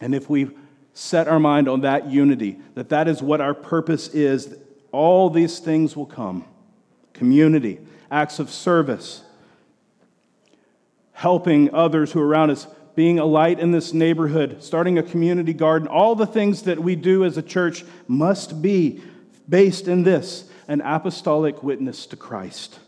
And 0.00 0.14
if 0.14 0.30
we 0.30 0.50
set 0.94 1.26
our 1.26 1.40
mind 1.40 1.68
on 1.68 1.80
that 1.80 2.06
unity, 2.06 2.58
that 2.74 2.90
that 2.90 3.08
is 3.08 3.20
what 3.20 3.40
our 3.40 3.54
purpose 3.54 4.08
is, 4.08 4.54
all 4.92 5.30
these 5.30 5.58
things 5.58 5.96
will 5.96 6.06
come 6.06 6.44
community, 7.12 7.78
acts 8.10 8.38
of 8.38 8.48
service, 8.48 9.22
helping 11.12 11.74
others 11.74 12.12
who 12.12 12.20
are 12.20 12.26
around 12.26 12.50
us, 12.50 12.66
being 12.94 13.18
a 13.18 13.24
light 13.26 13.58
in 13.58 13.72
this 13.72 13.92
neighborhood, 13.92 14.62
starting 14.62 14.96
a 14.96 15.02
community 15.02 15.52
garden, 15.52 15.86
all 15.86 16.14
the 16.14 16.26
things 16.26 16.62
that 16.62 16.78
we 16.78 16.96
do 16.96 17.24
as 17.24 17.36
a 17.36 17.42
church 17.42 17.84
must 18.08 18.62
be 18.62 19.02
based 19.48 19.86
in 19.88 20.02
this 20.02 20.48
an 20.66 20.80
apostolic 20.82 21.62
witness 21.62 22.06
to 22.06 22.16
Christ. 22.16 22.78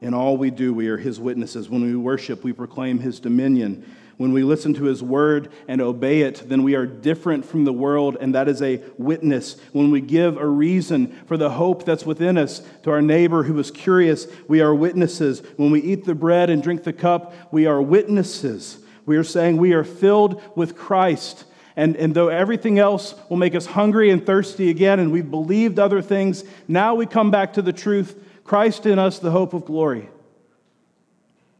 In 0.00 0.14
all 0.14 0.36
we 0.36 0.50
do, 0.50 0.72
we 0.72 0.88
are 0.88 0.96
his 0.96 1.20
witnesses. 1.20 1.68
When 1.68 1.82
we 1.82 1.94
worship, 1.94 2.42
we 2.42 2.52
proclaim 2.52 3.00
his 3.00 3.20
dominion. 3.20 3.84
When 4.16 4.32
we 4.32 4.42
listen 4.42 4.74
to 4.74 4.84
his 4.84 5.02
word 5.02 5.50
and 5.68 5.80
obey 5.80 6.22
it, 6.22 6.42
then 6.46 6.62
we 6.62 6.74
are 6.74 6.86
different 6.86 7.44
from 7.44 7.64
the 7.64 7.72
world, 7.72 8.16
and 8.20 8.34
that 8.34 8.48
is 8.48 8.60
a 8.60 8.82
witness. 8.98 9.56
When 9.72 9.90
we 9.90 10.00
give 10.00 10.36
a 10.36 10.46
reason 10.46 11.18
for 11.26 11.36
the 11.36 11.50
hope 11.50 11.84
that's 11.84 12.04
within 12.04 12.38
us 12.38 12.62
to 12.82 12.90
our 12.90 13.02
neighbor 13.02 13.42
who 13.42 13.58
is 13.58 13.70
curious, 13.70 14.26
we 14.48 14.60
are 14.60 14.74
witnesses. 14.74 15.42
When 15.56 15.70
we 15.70 15.80
eat 15.80 16.04
the 16.04 16.14
bread 16.14 16.50
and 16.50 16.62
drink 16.62 16.84
the 16.84 16.92
cup, 16.92 17.34
we 17.50 17.66
are 17.66 17.80
witnesses. 17.80 18.78
We 19.06 19.16
are 19.16 19.24
saying 19.24 19.56
we 19.56 19.72
are 19.72 19.84
filled 19.84 20.42
with 20.56 20.76
Christ. 20.76 21.44
And, 21.76 21.96
and 21.96 22.14
though 22.14 22.28
everything 22.28 22.78
else 22.78 23.14
will 23.28 23.38
make 23.38 23.54
us 23.54 23.64
hungry 23.64 24.10
and 24.10 24.24
thirsty 24.24 24.70
again, 24.70 24.98
and 24.98 25.12
we've 25.12 25.30
believed 25.30 25.78
other 25.78 26.02
things, 26.02 26.44
now 26.68 26.94
we 26.94 27.06
come 27.06 27.30
back 27.30 27.54
to 27.54 27.62
the 27.62 27.72
truth 27.72 28.22
Christ 28.50 28.84
in 28.84 28.98
us, 28.98 29.20
the 29.20 29.30
hope 29.30 29.54
of 29.54 29.64
glory. 29.64 30.08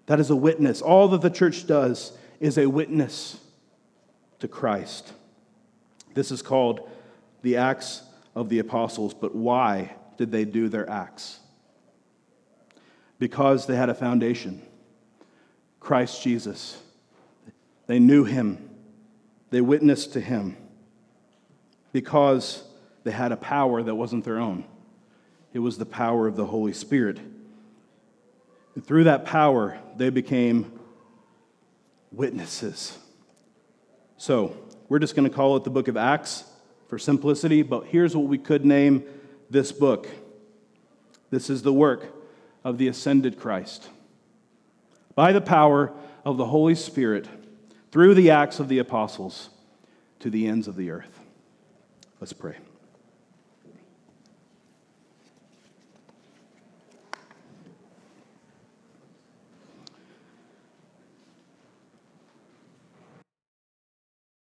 That 0.07 0.19
is 0.19 0.29
a 0.29 0.35
witness. 0.35 0.83
All 0.83 1.07
that 1.11 1.21
the 1.21 1.31
church 1.31 1.65
does 1.65 2.11
is 2.41 2.59
a 2.59 2.67
witness 2.67 3.39
to 4.41 4.49
Christ. 4.49 5.13
This 6.15 6.33
is 6.33 6.43
called 6.43 6.91
the 7.43 7.59
Acts 7.59 8.03
of 8.35 8.49
the 8.49 8.59
Apostles. 8.59 9.15
But 9.15 9.37
why 9.37 9.95
did 10.17 10.33
they 10.33 10.45
do 10.45 10.69
their 10.69 10.91
acts? 10.91 11.39
Because 13.21 13.67
they 13.67 13.77
had 13.77 13.89
a 13.89 13.95
foundation 13.95 14.61
Christ 15.79 16.25
Jesus. 16.25 16.83
They 17.87 18.01
knew 18.01 18.25
him, 18.25 18.69
they 19.51 19.61
witnessed 19.61 20.15
to 20.15 20.21
him. 20.21 20.57
Because 21.93 22.65
they 23.05 23.13
had 23.13 23.31
a 23.31 23.37
power 23.37 23.81
that 23.81 23.95
wasn't 23.95 24.25
their 24.25 24.41
own, 24.41 24.65
it 25.53 25.59
was 25.59 25.79
the 25.79 25.87
power 25.87 26.27
of 26.27 26.37
the 26.37 26.47
Holy 26.47 26.73
Spirit. 26.73 27.19
And 28.75 28.87
through 28.87 29.05
that 29.05 29.25
power, 29.25 29.79
they 29.97 30.11
became 30.11 30.79
witnesses. 32.13 32.97
So, 34.17 34.57
we're 34.89 34.99
just 34.99 35.15
going 35.15 35.29
to 35.29 35.35
call 35.35 35.57
it 35.57 35.65
the 35.65 35.71
book 35.71 35.89
of 35.89 35.97
Acts 35.97 36.45
for 36.89 36.99
simplicity, 36.99 37.63
but 37.63 37.87
here's 37.87 38.17
what 38.17 38.27
we 38.27 38.39
could 38.39 38.65
name 38.65 39.05
this 39.49 39.73
book 39.73 40.09
this 41.31 41.49
is 41.49 41.63
the 41.63 41.73
work 41.73 42.13
of 42.65 42.77
the 42.77 42.89
ascended 42.89 43.39
Christ. 43.39 43.89
By 45.15 45.33
the 45.33 45.41
power 45.41 45.93
of 46.25 46.37
the 46.37 46.47
Holy 46.47 46.75
Spirit, 46.75 47.29
through 47.93 48.15
the 48.15 48.31
acts 48.31 48.59
of 48.59 48.69
the 48.69 48.79
apostles, 48.79 49.51
to 50.21 50.31
the 50.31 50.47
ends 50.47 50.69
of 50.69 50.77
the 50.77 50.91
earth. 50.91 51.21
Let's 52.21 52.33
pray. 52.33 52.57